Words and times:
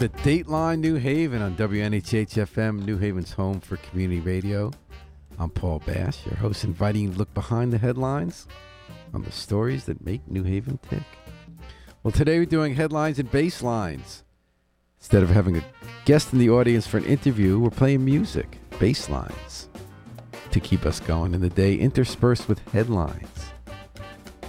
to 0.00 0.08
Dateline 0.08 0.78
New 0.78 0.94
Haven 0.94 1.42
on 1.42 1.54
WNHH 1.56 2.32
FM, 2.46 2.86
New 2.86 2.96
Haven's 2.96 3.32
home 3.32 3.60
for 3.60 3.76
community 3.76 4.20
radio. 4.20 4.70
I'm 5.38 5.50
Paul 5.50 5.82
Bass, 5.84 6.24
your 6.24 6.36
host, 6.36 6.64
inviting 6.64 7.02
you 7.02 7.10
to 7.12 7.18
look 7.18 7.34
behind 7.34 7.70
the 7.70 7.76
headlines 7.76 8.48
on 9.12 9.22
the 9.24 9.30
stories 9.30 9.84
that 9.84 10.02
make 10.02 10.26
New 10.26 10.42
Haven 10.42 10.78
tick. 10.88 11.02
Well, 12.02 12.12
today 12.12 12.38
we're 12.38 12.46
doing 12.46 12.74
headlines 12.74 13.18
and 13.18 13.30
basslines. 13.30 14.22
Instead 15.00 15.22
of 15.22 15.28
having 15.28 15.58
a 15.58 15.64
guest 16.06 16.32
in 16.32 16.38
the 16.38 16.48
audience 16.48 16.86
for 16.86 16.96
an 16.96 17.04
interview, 17.04 17.58
we're 17.58 17.68
playing 17.68 18.02
music, 18.02 18.56
basslines, 18.70 19.66
to 20.50 20.60
keep 20.60 20.86
us 20.86 20.98
going 20.98 21.34
in 21.34 21.42
the 21.42 21.50
day, 21.50 21.74
interspersed 21.74 22.48
with 22.48 22.66
headlines, 22.72 23.52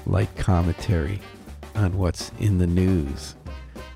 like 0.05 0.33
commentary 0.38 1.20
on 1.75 1.97
what's 1.97 2.31
in 2.39 2.58
the 2.58 2.67
news. 2.67 3.36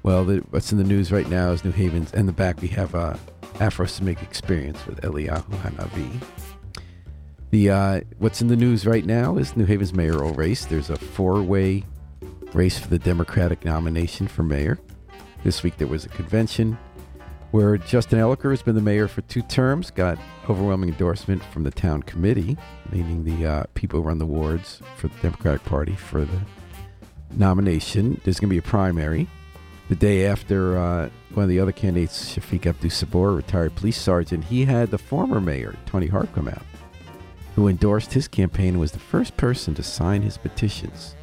Well, 0.06 0.24
the, 0.24 0.36
what's 0.52 0.72
in 0.72 0.78
the 0.78 0.84
news 0.84 1.12
right 1.12 1.28
now 1.28 1.50
is 1.50 1.66
New 1.66 1.72
Haven's. 1.72 2.14
In 2.14 2.28
the 2.28 2.32
back, 2.32 2.62
we 2.62 2.68
have 2.68 2.94
uh, 2.94 3.16
Afro 3.60 3.88
Semitic 3.88 4.22
Experience 4.22 4.86
with 4.86 5.02
Eliyahu 5.02 5.42
Hanavi. 5.64 6.22
The 7.50 7.72
uh, 7.72 8.02
what's 8.20 8.40
in 8.40 8.48
the 8.48 8.56
news 8.56 8.86
right 8.86 9.04
now 9.04 9.38
is 9.38 9.58
New 9.58 9.66
Haven's 9.66 9.96
mayoral 9.96 10.32
race. 10.34 10.66
There's 10.66 10.92
a 10.92 10.96
four-way 10.96 11.86
race 12.54 12.78
for 12.78 12.88
the 12.88 13.00
Democratic 13.00 13.66
nomination 13.66 14.28
for 14.28 14.44
mayor. 14.44 14.78
This 15.44 15.64
week 15.64 15.78
there 15.78 15.88
was 15.88 16.06
a 16.06 16.10
convention 16.10 16.78
where 17.50 17.76
Justin 17.80 18.20
Elicker 18.20 18.52
has 18.52 18.62
been 18.62 18.76
the 18.76 18.82
mayor 18.82 19.08
for 19.08 19.22
two 19.22 19.42
terms, 19.42 19.90
got 19.90 20.20
overwhelming 20.48 20.90
endorsement 20.90 21.44
from 21.46 21.64
the 21.64 21.72
town 21.72 22.04
committee, 22.04 22.56
meaning 22.92 23.24
the 23.24 23.44
uh, 23.44 23.64
people 23.74 24.02
who 24.04 24.08
run 24.08 24.20
the 24.20 24.26
wards 24.28 24.84
for 24.98 25.08
the 25.08 25.18
Democratic 25.24 25.64
Party 25.64 25.96
for 25.96 26.26
the 26.26 26.42
nomination. 27.32 28.22
There's 28.24 28.40
going 28.40 28.50
to 28.50 28.54
be 28.54 28.60
a 28.60 28.62
primary. 28.62 29.28
The 29.88 29.96
day 29.96 30.26
after 30.26 30.78
uh, 30.78 31.10
one 31.36 31.44
of 31.44 31.50
the 31.50 31.60
other 31.60 31.72
candidates, 31.72 32.36
Shafiq 32.36 32.62
Abdussabur, 32.62 33.36
retired 33.36 33.76
police 33.76 34.02
sergeant, 34.02 34.46
he 34.46 34.66
had 34.66 34.90
the 34.90 34.98
former 34.98 35.40
mayor, 35.40 35.76
Toni 35.86 36.08
Harp, 36.08 36.34
come 36.34 36.48
out, 36.48 36.64
who 37.56 37.68
endorsed 37.68 38.12
his 38.12 38.28
campaign 38.28 38.70
and 38.70 38.80
was 38.80 38.92
the 38.92 39.00
first 39.00 39.38
person 39.38 39.76
to 39.76 39.84
sign 39.84 40.24
his 40.24 40.40
petitions 40.40 41.16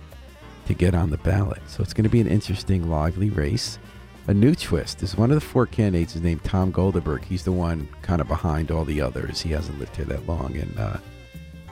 to 0.66 0.74
get 0.74 0.94
on 0.94 1.10
the 1.10 1.18
ballot. 1.18 1.60
So 1.66 1.82
it's 1.82 1.92
going 1.92 2.04
to 2.04 2.10
be 2.10 2.20
an 2.20 2.28
interesting, 2.28 2.88
lively 2.88 3.30
race. 3.30 3.80
A 4.28 4.34
new 4.34 4.54
twist 4.54 5.02
is 5.02 5.16
one 5.16 5.32
of 5.32 5.34
the 5.34 5.40
four 5.40 5.66
candidates 5.66 6.14
is 6.14 6.22
named 6.22 6.44
Tom 6.44 6.72
Goldenberg. 6.72 7.24
He's 7.24 7.42
the 7.42 7.50
one 7.50 7.88
kind 8.02 8.20
of 8.20 8.28
behind 8.28 8.70
all 8.70 8.84
the 8.84 9.00
others. 9.00 9.40
He 9.40 9.50
hasn't 9.50 9.80
lived 9.80 9.96
here 9.96 10.04
that 10.04 10.28
long 10.28 10.56
and 10.56 10.78
uh, 10.78 10.98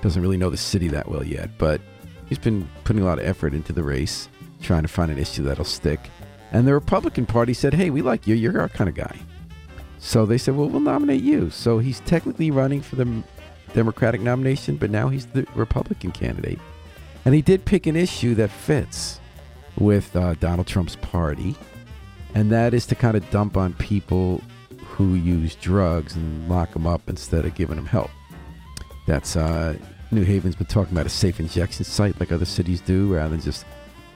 doesn't 0.02 0.20
really 0.20 0.36
know 0.36 0.50
the 0.50 0.56
city 0.56 0.88
that 0.88 1.08
well 1.08 1.22
yet, 1.22 1.56
but 1.56 1.80
he's 2.28 2.38
been 2.38 2.68
putting 2.83 3.02
a 3.02 3.05
lot 3.05 3.20
of 3.20 3.24
effort 3.24 3.55
into 3.55 3.72
the 3.72 3.84
race, 3.84 4.28
trying 4.61 4.83
to 4.83 4.88
find 4.88 5.12
an 5.12 5.18
issue 5.18 5.44
that'll 5.44 5.64
stick. 5.64 6.00
And 6.53 6.67
the 6.67 6.75
Republican 6.75 7.27
Party 7.27 7.55
said, 7.55 7.75
hey, 7.75 7.91
we 7.91 8.03
like 8.03 8.27
you. 8.27 8.34
You're 8.34 8.61
our 8.61 8.69
kind 8.69 8.89
of 8.89 8.97
guy. 8.97 9.19
So 9.98 10.27
they 10.27 10.39
said, 10.39 10.57
well, 10.57 10.69
we'll 10.69 10.81
nominate 10.81 11.23
you. 11.23 11.51
So 11.51 11.79
he's 11.79 12.01
technically 12.01 12.51
running 12.51 12.81
for 12.81 12.97
the 12.97 13.23
Democratic 13.75 14.20
nomination, 14.20 14.77
but 14.77 14.91
now 14.91 15.09
he's 15.09 15.27
the 15.27 15.47
Republican 15.55 16.11
candidate. 16.11 16.59
And 17.25 17.35
he 17.35 17.42
did 17.42 17.64
pick 17.64 17.86
an 17.86 17.97
issue 17.97 18.35
that 18.36 18.51
fits 18.51 19.20
with 19.79 20.14
uh, 20.17 20.35
Donald 20.35 20.67
Trump's 20.67 20.97
party, 20.97 21.55
and 22.35 22.51
that 22.51 22.74
is 22.74 22.86
to 22.86 22.95
kind 22.95 23.17
of 23.17 23.30
dump 23.30 23.57
on 23.57 23.74
people 23.74 24.42
who 24.79 25.14
use 25.14 25.55
drugs 25.55 26.17
and 26.17 26.48
lock 26.48 26.73
them 26.73 26.86
up 26.86 27.03
instead 27.08 27.45
of 27.45 27.55
giving 27.55 27.77
them 27.77 27.86
help. 27.86 28.11
That's 29.07 29.36
uh, 29.36 29.77
New 30.11 30.24
Haven's 30.24 30.57
been 30.57 30.67
talking 30.67 30.92
about 30.92 31.07
a 31.07 31.11
safe 31.11 31.39
injection 31.39 31.85
site 31.85 32.19
like 32.19 32.33
other 32.33 32.45
cities 32.45 32.80
do, 32.80 33.14
rather 33.14 33.30
than 33.30 33.41
just 33.41 33.64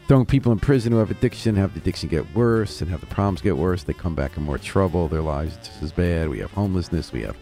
throwing 0.07 0.27
people 0.27 0.53
in 0.53 0.59
prison 0.59 0.93
who 0.93 0.99
have 0.99 1.11
addiction, 1.11 1.55
have 1.57 1.75
the 1.75 1.81
addiction 1.81 2.09
get 2.09 2.35
worse, 2.35 2.81
and 2.81 2.91
have 2.91 3.01
the 3.01 3.07
problems 3.07 3.41
get 3.41 3.57
worse. 3.57 3.85
They 3.85 3.93
come 3.93 4.15
back 4.15 4.37
in 4.37 4.43
more 4.43 4.59
trouble. 4.59 5.09
Their 5.09 5.23
lives 5.23 5.57
just 5.57 5.83
as 5.83 5.93
bad. 5.93 6.29
We 6.29 6.39
have 6.41 6.53
homelessness. 6.53 7.13
We 7.13 7.23
have 7.23 7.37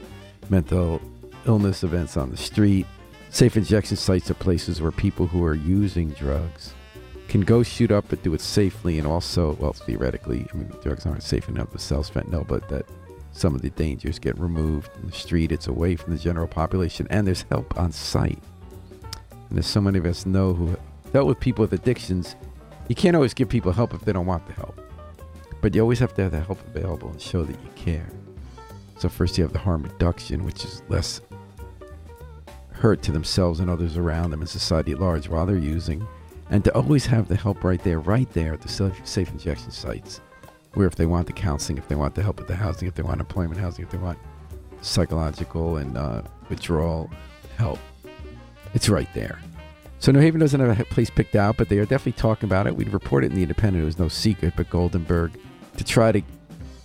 mental 0.50 1.00
illness 1.46 1.82
events 1.82 2.16
on 2.16 2.30
the 2.30 2.36
street. 2.36 2.86
Safe 3.30 3.56
injection 3.56 3.96
sites 3.96 4.30
are 4.30 4.34
places 4.34 4.80
where 4.82 4.92
people 4.92 5.26
who 5.26 5.42
are 5.44 5.54
using 5.54 6.10
drugs 6.10 6.74
can 7.28 7.40
go 7.40 7.62
shoot 7.62 7.90
up 7.90 8.04
but 8.10 8.22
do 8.22 8.34
it 8.34 8.42
safely 8.42 8.98
and 8.98 9.06
also, 9.06 9.56
well, 9.58 9.72
theoretically, 9.72 10.46
I 10.52 10.56
mean, 10.56 10.70
drugs 10.82 11.06
aren't 11.06 11.22
safe 11.22 11.48
enough 11.48 11.70
to 11.72 11.78
sell 11.78 12.04
fentanyl, 12.04 12.46
but 12.46 12.68
that 12.68 12.84
some 13.32 13.54
of 13.54 13.62
the 13.62 13.70
dangers 13.70 14.18
get 14.18 14.38
removed 14.38 14.90
in 15.00 15.06
the 15.06 15.16
street. 15.16 15.50
It's 15.50 15.66
away 15.66 15.96
from 15.96 16.12
the 16.12 16.18
general 16.18 16.46
population 16.46 17.06
and 17.08 17.26
there's 17.26 17.46
help 17.50 17.78
on 17.78 17.90
site. 17.90 18.38
And 19.48 19.58
as 19.58 19.66
so 19.66 19.80
many 19.80 19.98
of 19.98 20.04
us 20.04 20.26
know 20.26 20.52
who 20.52 20.76
dealt 21.12 21.26
with 21.26 21.40
people 21.40 21.62
with 21.62 21.72
addictions, 21.72 22.36
you 22.88 22.94
can't 22.94 23.16
always 23.16 23.34
give 23.34 23.48
people 23.48 23.72
help 23.72 23.94
if 23.94 24.02
they 24.02 24.12
don't 24.12 24.26
want 24.26 24.46
the 24.46 24.52
help. 24.52 24.80
But 25.60 25.74
you 25.74 25.80
always 25.80 26.00
have 26.00 26.14
to 26.14 26.22
have 26.22 26.32
the 26.32 26.40
help 26.40 26.58
available 26.66 27.10
and 27.10 27.20
show 27.20 27.44
that 27.44 27.52
you 27.62 27.70
care. 27.76 28.08
So 28.98 29.08
first 29.08 29.38
you 29.38 29.44
have 29.44 29.52
the 29.52 29.58
harm 29.58 29.82
reduction, 29.82 30.44
which 30.44 30.64
is 30.64 30.82
less 30.88 31.20
hurt 32.70 33.02
to 33.02 33.12
themselves 33.12 33.60
and 33.60 33.70
others 33.70 33.96
around 33.96 34.30
them 34.30 34.40
and 34.40 34.48
society 34.48 34.92
at 34.92 34.98
large 34.98 35.28
while 35.28 35.46
they're 35.46 35.56
using. 35.56 36.06
And 36.50 36.64
to 36.64 36.74
always 36.74 37.06
have 37.06 37.28
the 37.28 37.36
help 37.36 37.64
right 37.64 37.82
there, 37.82 38.00
right 38.00 38.30
there 38.32 38.52
at 38.54 38.60
the 38.60 38.68
safe, 39.04 39.30
injection 39.30 39.70
sites. 39.70 40.20
Where 40.74 40.86
if 40.86 40.96
they 40.96 41.06
want 41.06 41.26
the 41.26 41.32
counseling, 41.32 41.78
if 41.78 41.86
they 41.88 41.94
want 41.94 42.14
the 42.14 42.22
help 42.22 42.38
with 42.38 42.48
the 42.48 42.56
housing, 42.56 42.88
if 42.88 42.94
they 42.94 43.02
want 43.02 43.20
employment 43.20 43.60
housing, 43.60 43.84
if 43.84 43.90
they 43.90 43.98
want 43.98 44.18
psychological 44.80 45.76
and 45.76 45.96
uh, 45.96 46.22
withdrawal 46.48 47.10
help, 47.56 47.78
it's 48.74 48.88
right 48.88 49.08
there. 49.14 49.38
So 50.02 50.10
New 50.10 50.18
Haven 50.18 50.40
doesn't 50.40 50.58
have 50.58 50.80
a 50.80 50.84
place 50.86 51.10
picked 51.10 51.36
out, 51.36 51.56
but 51.56 51.68
they 51.68 51.78
are 51.78 51.84
definitely 51.84 52.20
talking 52.20 52.48
about 52.48 52.66
it. 52.66 52.74
We'd 52.74 52.92
report 52.92 53.22
it 53.22 53.28
in 53.28 53.36
the 53.36 53.42
Independent. 53.42 53.84
It 53.84 53.86
was 53.86 54.00
no 54.00 54.08
secret, 54.08 54.54
but 54.56 54.68
Goldenberg, 54.68 55.30
to 55.76 55.84
try 55.84 56.10
to 56.10 56.20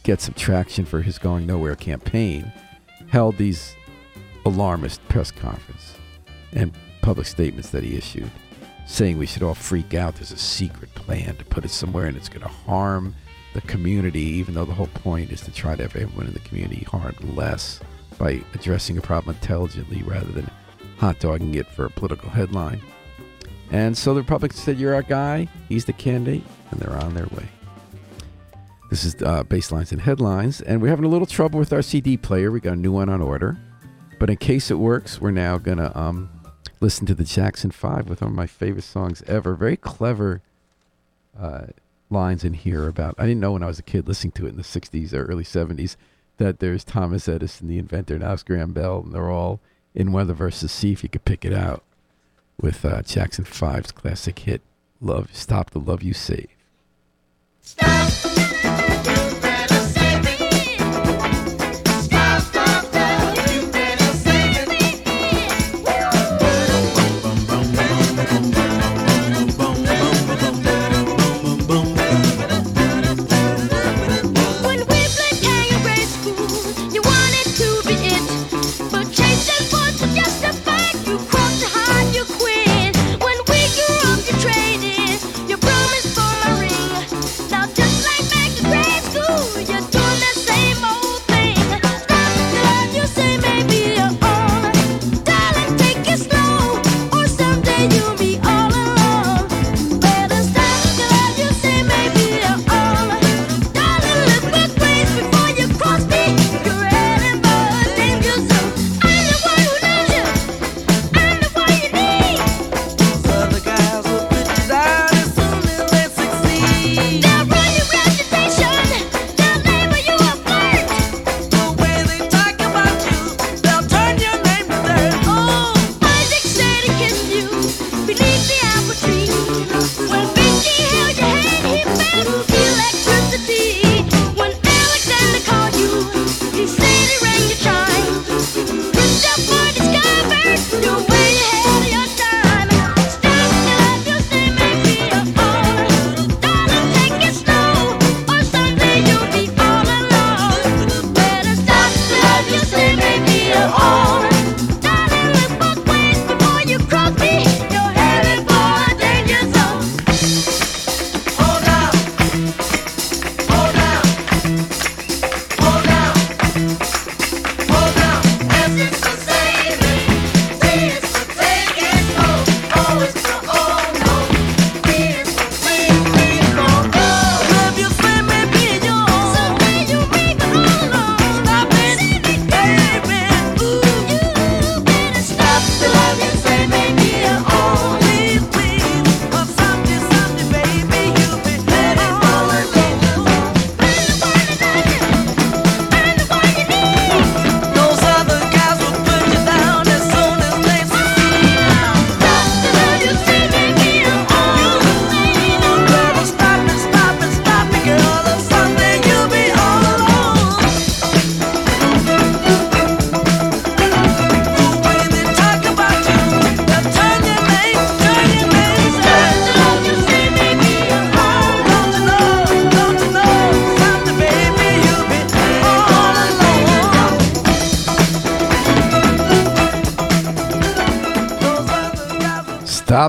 get 0.03 0.21
some 0.21 0.35
traction 0.35 0.85
for 0.85 1.01
his 1.01 1.17
Going 1.17 1.47
Nowhere 1.47 1.75
campaign, 1.75 2.51
held 3.07 3.35
these 3.37 3.75
alarmist 4.45 5.01
press 5.09 5.31
conference 5.31 5.95
and 6.51 6.77
public 7.01 7.25
statements 7.25 7.71
that 7.71 7.83
he 7.83 7.97
issued, 7.97 8.29
saying 8.85 9.17
we 9.17 9.25
should 9.25 9.41
all 9.41 9.55
freak 9.55 9.95
out. 9.95 10.13
There's 10.13 10.31
a 10.31 10.37
secret 10.37 10.93
plan 10.93 11.37
to 11.37 11.45
put 11.45 11.65
it 11.65 11.71
somewhere, 11.71 12.05
and 12.05 12.15
it's 12.15 12.29
going 12.29 12.43
to 12.43 12.47
harm 12.47 13.15
the 13.55 13.61
community, 13.61 14.21
even 14.21 14.53
though 14.53 14.65
the 14.65 14.75
whole 14.75 14.91
point 14.93 15.31
is 15.31 15.41
to 15.41 15.51
try 15.51 15.75
to 15.75 15.81
have 15.81 15.95
everyone 15.95 16.27
in 16.27 16.33
the 16.33 16.39
community 16.41 16.85
harmed 16.87 17.23
less 17.35 17.79
by 18.19 18.43
addressing 18.53 18.95
a 18.95 19.01
problem 19.01 19.35
intelligently 19.35 20.03
rather 20.03 20.31
than 20.31 20.47
hot 20.99 21.19
dogging 21.19 21.55
it 21.55 21.65
for 21.65 21.87
a 21.87 21.89
political 21.89 22.29
headline. 22.29 22.79
And 23.71 23.97
so 23.97 24.13
the 24.13 24.21
Republicans 24.21 24.61
said, 24.61 24.77
You're 24.77 24.95
our 24.95 25.01
guy. 25.01 25.47
He's 25.67 25.85
the 25.85 25.93
candidate. 25.93 26.43
And 26.71 26.79
they're 26.79 26.97
on 26.97 27.13
their 27.13 27.27
way. 27.27 27.47
This 28.89 29.03
is 29.03 29.15
uh, 29.15 29.43
Basslines 29.43 29.91
and 29.91 30.01
Headlines. 30.01 30.61
And 30.61 30.81
we're 30.81 30.89
having 30.89 31.05
a 31.05 31.09
little 31.09 31.27
trouble 31.27 31.59
with 31.59 31.73
our 31.73 31.81
CD 31.81 32.17
player. 32.17 32.51
We 32.51 32.59
got 32.59 32.73
a 32.73 32.77
new 32.77 32.91
one 32.91 33.09
on 33.09 33.21
order. 33.21 33.57
But 34.19 34.29
in 34.29 34.37
case 34.37 34.71
it 34.71 34.75
works, 34.75 35.21
we're 35.21 35.31
now 35.31 35.57
going 35.57 35.77
to 35.77 35.97
um, 35.97 36.29
listen 36.79 37.05
to 37.07 37.15
the 37.15 37.23
Jackson 37.23 37.71
5 37.71 38.09
with 38.09 38.21
one 38.21 38.31
of 38.31 38.35
my 38.35 38.47
favorite 38.47 38.83
songs 38.83 39.21
ever. 39.27 39.53
Very 39.53 39.77
clever 39.77 40.41
uh, 41.39 41.67
lines 42.09 42.43
in 42.43 42.53
here 42.53 42.87
about. 42.87 43.15
I 43.17 43.25
didn't 43.25 43.41
know 43.41 43.51
when 43.51 43.63
I 43.63 43.67
was 43.67 43.79
a 43.79 43.83
kid 43.83 44.07
listening 44.07 44.31
to 44.33 44.47
it 44.47 44.49
in 44.49 44.57
the 44.57 44.63
60s 44.63 45.13
or 45.13 45.25
early 45.25 45.43
70s 45.43 45.97
that 46.37 46.59
there's 46.59 46.83
Thomas 46.83 47.27
Edison, 47.27 47.67
the 47.67 47.79
inventor, 47.79 48.15
and 48.15 48.23
Alex 48.23 48.43
Graham 48.43 48.71
Bell, 48.71 49.01
and 49.03 49.13
they're 49.13 49.31
all 49.31 49.59
in 49.93 50.11
one 50.11 50.21
of 50.21 50.27
the 50.27 50.33
verses. 50.33 50.71
See 50.71 50.91
if 50.91 51.03
you 51.03 51.09
could 51.09 51.25
pick 51.25 51.43
it 51.43 51.53
out 51.53 51.83
with 52.61 52.83
uh, 52.83 53.01
Jackson 53.03 53.45
5's 53.45 53.91
classic 53.91 54.39
hit, 54.39 54.61
Love 54.99 55.33
Stop 55.35 55.71
the 55.71 55.79
Love 55.79 56.03
You 56.03 56.13
Save. 56.13 56.49
When 57.79 58.46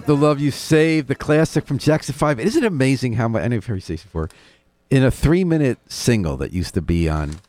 the 0.08 0.16
Love 0.16 0.40
You 0.40 0.50
Save, 0.50 1.06
the 1.06 1.14
classic 1.14 1.66
from 1.66 1.76
Jackson 1.76 2.14
5. 2.14 2.40
Isn't 2.40 2.64
it 2.64 2.66
amazing 2.66 3.12
how 3.12 3.28
much, 3.28 3.42
I 3.42 3.48
know 3.48 3.56
you've 3.56 3.66
heard 3.66 3.82
this 3.82 4.02
before, 4.02 4.30
in 4.88 5.04
a 5.04 5.10
three 5.10 5.44
minute 5.44 5.78
single 5.86 6.38
that 6.38 6.50
used 6.50 6.72
to 6.74 6.80
be 6.80 7.10
on 7.10 7.40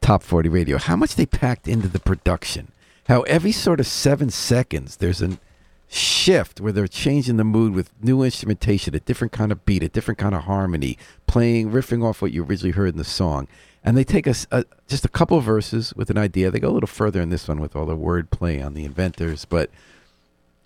Top 0.00 0.24
40 0.24 0.48
radio, 0.48 0.78
how 0.78 0.96
much 0.96 1.14
they 1.14 1.26
packed 1.26 1.68
into 1.68 1.86
the 1.86 2.00
production. 2.00 2.72
How 3.06 3.22
every 3.22 3.52
sort 3.52 3.78
of 3.78 3.86
seven 3.86 4.30
seconds 4.30 4.96
there's 4.96 5.22
a 5.22 5.38
shift 5.86 6.60
where 6.60 6.72
they're 6.72 6.88
changing 6.88 7.36
the 7.36 7.44
mood 7.44 7.72
with 7.72 7.92
new 8.02 8.24
instrumentation, 8.24 8.96
a 8.96 9.00
different 9.00 9.32
kind 9.32 9.52
of 9.52 9.64
beat, 9.64 9.84
a 9.84 9.88
different 9.88 10.18
kind 10.18 10.34
of 10.34 10.42
harmony, 10.42 10.98
playing, 11.28 11.70
riffing 11.70 12.04
off 12.04 12.20
what 12.20 12.32
you 12.32 12.42
originally 12.42 12.72
heard 12.72 12.94
in 12.94 12.98
the 12.98 13.04
song. 13.04 13.46
And 13.84 13.96
they 13.96 14.02
take 14.02 14.26
us 14.26 14.44
just 14.88 15.04
a 15.04 15.08
couple 15.08 15.38
verses 15.40 15.94
with 15.94 16.10
an 16.10 16.18
idea. 16.18 16.50
They 16.50 16.58
go 16.58 16.70
a 16.70 16.74
little 16.74 16.88
further 16.88 17.20
in 17.20 17.30
this 17.30 17.46
one 17.46 17.60
with 17.60 17.76
all 17.76 17.86
the 17.86 17.96
wordplay 17.96 18.64
on 18.64 18.74
the 18.74 18.84
inventors, 18.84 19.44
but 19.44 19.70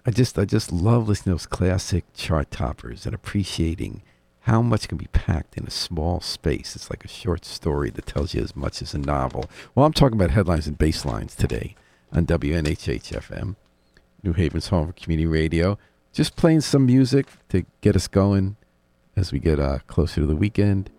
I 0.04 0.10
just 0.10 0.38
I 0.38 0.44
just 0.44 0.72
love 0.72 1.08
listening 1.08 1.36
to 1.36 1.42
those 1.42 1.46
classic 1.46 2.04
chart 2.14 2.50
toppers 2.50 3.06
and 3.06 3.14
appreciating 3.14 4.02
how 4.40 4.60
much 4.60 4.88
can 4.88 4.98
be 4.98 5.06
packed 5.12 5.56
in 5.56 5.64
a 5.64 5.70
small 5.70 6.20
space. 6.20 6.74
It's 6.74 6.90
like 6.90 7.04
a 7.04 7.08
short 7.08 7.44
story 7.44 7.90
that 7.90 8.06
tells 8.06 8.34
you 8.34 8.42
as 8.42 8.56
much 8.56 8.82
as 8.82 8.94
a 8.94 8.98
novel. 8.98 9.48
Well, 9.74 9.86
I'm 9.86 9.92
talking 9.92 10.18
about 10.18 10.32
headlines 10.32 10.66
and 10.66 10.76
basslines 10.76 11.36
today 11.36 11.76
on 12.12 12.26
WNHH 12.26 13.12
FM, 13.12 13.54
New 14.24 14.32
Haven's 14.32 14.68
home 14.68 14.88
for 14.88 14.92
community 14.92 15.26
radio. 15.26 15.78
Just 16.12 16.34
playing 16.34 16.62
some 16.62 16.84
music 16.84 17.26
to 17.50 17.64
get 17.80 17.94
us 17.94 18.08
going 18.08 18.56
as 19.14 19.30
we 19.30 19.38
get 19.38 19.60
uh, 19.60 19.78
closer 19.86 20.22
to 20.22 20.26
the 20.26 20.34
weekend, 20.34 20.90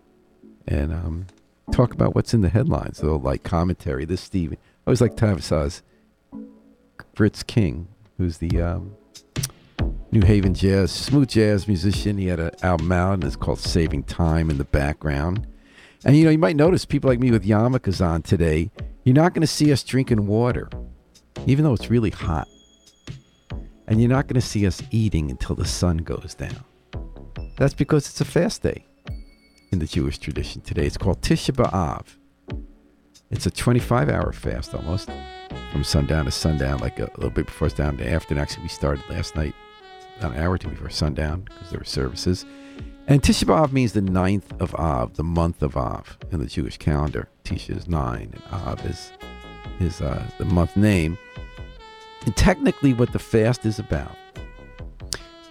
and 0.66 0.92
um, 0.92 1.26
talk 1.72 1.92
about 1.92 2.14
what's 2.14 2.32
in 2.32 2.40
the 2.40 2.48
headlines. 2.48 3.00
A 3.00 3.04
little 3.04 3.20
like 3.20 3.42
commentary. 3.42 4.06
This 4.06 4.22
Steve, 4.22 4.54
I 4.54 4.56
always 4.86 5.02
like 5.02 5.16
Tavisaz 5.16 5.82
Grits 7.14 7.42
King, 7.42 7.88
who's 8.18 8.38
the 8.38 8.60
um, 8.60 8.94
New 10.10 10.22
Haven 10.22 10.54
jazz, 10.54 10.92
smooth 10.92 11.28
jazz 11.28 11.66
musician. 11.66 12.18
He 12.18 12.26
had 12.26 12.40
an 12.40 12.52
album 12.62 12.92
out, 12.92 13.14
and 13.14 13.24
it's 13.24 13.36
called 13.36 13.58
Saving 13.58 14.04
Time 14.04 14.50
in 14.50 14.58
the 14.58 14.64
background. 14.64 15.46
And 16.04 16.16
you 16.16 16.24
know, 16.24 16.30
you 16.30 16.38
might 16.38 16.56
notice 16.56 16.84
people 16.84 17.10
like 17.10 17.18
me 17.18 17.30
with 17.30 17.44
yarmulkes 17.44 18.04
on 18.04 18.22
today. 18.22 18.70
You're 19.04 19.14
not 19.14 19.34
going 19.34 19.40
to 19.40 19.46
see 19.46 19.72
us 19.72 19.82
drinking 19.82 20.26
water, 20.26 20.68
even 21.46 21.64
though 21.64 21.72
it's 21.72 21.90
really 21.90 22.10
hot. 22.10 22.48
And 23.86 24.00
you're 24.00 24.10
not 24.10 24.28
going 24.28 24.40
to 24.40 24.46
see 24.46 24.66
us 24.66 24.82
eating 24.90 25.30
until 25.30 25.56
the 25.56 25.64
sun 25.64 25.98
goes 25.98 26.34
down. 26.34 26.64
That's 27.56 27.74
because 27.74 28.08
it's 28.08 28.20
a 28.20 28.24
fast 28.24 28.62
day 28.62 28.86
in 29.72 29.78
the 29.78 29.86
Jewish 29.86 30.18
tradition 30.18 30.60
today. 30.62 30.86
It's 30.86 30.96
called 30.96 31.20
Tisha 31.22 31.52
B'Av. 31.52 32.06
It's 33.30 33.46
a 33.46 33.50
25 33.50 34.08
hour 34.08 34.32
fast 34.32 34.74
almost, 34.74 35.10
from 35.74 35.82
sundown 35.82 36.24
to 36.24 36.30
sundown, 36.30 36.78
like 36.78 37.00
a, 37.00 37.10
little 37.16 37.30
bit 37.30 37.46
before 37.46 37.68
sundown 37.68 37.96
to 37.96 38.08
afternoon. 38.08 38.40
Actually, 38.40 38.62
we 38.62 38.68
started 38.68 39.02
last 39.10 39.34
night, 39.34 39.52
about 40.20 40.30
an 40.30 40.40
hour 40.40 40.52
or 40.52 40.58
two 40.58 40.68
before 40.68 40.88
sundown, 40.88 41.40
because 41.40 41.70
there 41.70 41.80
were 41.80 41.84
services. 41.84 42.46
And 43.08 43.20
Tisha 43.20 43.42
B'Av 43.42 43.72
means 43.72 43.92
the 43.92 44.00
ninth 44.00 44.52
of 44.60 44.72
Av, 44.76 45.16
the 45.16 45.24
month 45.24 45.64
of 45.64 45.76
Av 45.76 46.16
in 46.30 46.38
the 46.38 46.46
Jewish 46.46 46.78
calendar. 46.78 47.28
Tisha 47.42 47.76
is 47.76 47.88
nine, 47.88 48.32
and 48.32 48.42
Av 48.52 48.86
is, 48.86 49.10
is 49.80 50.00
uh, 50.00 50.24
the 50.38 50.44
month 50.44 50.76
name. 50.76 51.18
And 52.24 52.36
technically, 52.36 52.94
what 52.94 53.12
the 53.12 53.18
fast 53.18 53.66
is 53.66 53.80
about 53.80 54.16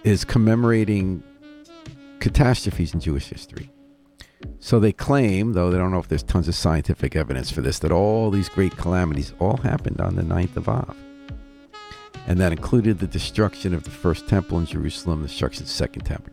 is 0.04 0.24
commemorating 0.24 1.22
catastrophes 2.20 2.94
in 2.94 3.00
Jewish 3.00 3.28
history. 3.28 3.70
So 4.58 4.80
they 4.80 4.92
claim, 4.92 5.52
though 5.52 5.70
they 5.70 5.78
don't 5.78 5.90
know 5.90 5.98
if 5.98 6.08
there's 6.08 6.22
tons 6.22 6.48
of 6.48 6.54
scientific 6.54 7.14
evidence 7.14 7.50
for 7.50 7.60
this, 7.60 7.78
that 7.80 7.92
all 7.92 8.30
these 8.30 8.48
great 8.48 8.76
calamities 8.76 9.34
all 9.38 9.58
happened 9.58 10.00
on 10.00 10.16
the 10.16 10.22
9th 10.22 10.56
of 10.56 10.68
Av. 10.68 10.96
And 12.26 12.40
that 12.40 12.52
included 12.52 12.98
the 12.98 13.06
destruction 13.06 13.74
of 13.74 13.84
the 13.84 13.90
first 13.90 14.26
temple 14.26 14.58
in 14.58 14.66
Jerusalem, 14.66 15.20
the 15.20 15.28
destruction 15.28 15.64
of 15.64 15.68
the 15.68 15.74
second 15.74 16.04
temple. 16.04 16.32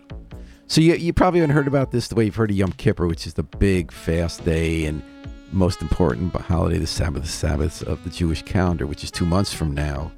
So 0.68 0.80
you, 0.80 0.96
you 0.96 1.12
probably 1.12 1.42
haven't 1.42 1.56
heard 1.56 1.68
about 1.68 1.92
this 1.92 2.08
the 2.08 2.16
way 2.16 2.24
you've 2.24 2.36
heard 2.36 2.52
of 2.52 2.56
Yom 2.56 2.72
Kippur, 2.72 3.06
which 3.06 3.28
is 3.28 3.34
the 3.34 3.44
big 3.44 3.92
fast 3.92 4.46
day 4.46 4.86
and 4.86 5.04
most 5.52 5.82
important 5.82 6.34
holiday, 6.34 6.78
the 6.78 6.88
Sabbath, 6.88 7.24
the 7.24 7.28
Sabbaths 7.28 7.82
of 7.82 8.02
the 8.06 8.10
Jewish 8.10 8.42
calendar, 8.44 8.88
which 8.88 9.04
is 9.04 9.12
two 9.12 9.26
months 9.26 9.54
from 9.54 9.74
now, 9.74 10.10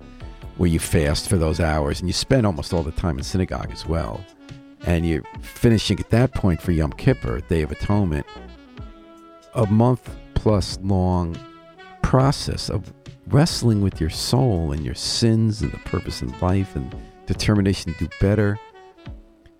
where 0.57 0.69
you 0.69 0.77
fast 0.77 1.27
for 1.27 1.37
those 1.37 1.59
hours 1.59 1.99
and 1.99 2.07
you 2.07 2.13
spend 2.13 2.45
almost 2.45 2.71
all 2.71 2.83
the 2.83 2.91
time 2.91 3.17
in 3.17 3.23
synagogue 3.23 3.71
as 3.71 3.87
well 3.87 4.23
and 4.85 5.07
you're 5.07 5.23
finishing 5.41 5.99
at 5.99 6.09
that 6.09 6.33
point 6.33 6.61
for 6.61 6.71
Yom 6.71 6.91
Kippur, 6.93 7.41
Day 7.41 7.61
of 7.61 7.71
Atonement, 7.71 8.25
a 9.55 9.65
month 9.67 10.09
plus 10.35 10.77
long 10.81 11.37
process 12.01 12.69
of 12.69 12.93
wrestling 13.27 13.81
with 13.81 14.01
your 14.01 14.09
soul 14.09 14.71
and 14.71 14.83
your 14.85 14.95
sins 14.95 15.61
and 15.61 15.71
the 15.71 15.77
purpose 15.79 16.21
in 16.21 16.37
life 16.39 16.75
and 16.75 16.93
determination 17.25 17.93
to 17.93 17.99
do 17.99 18.09
better. 18.19 18.59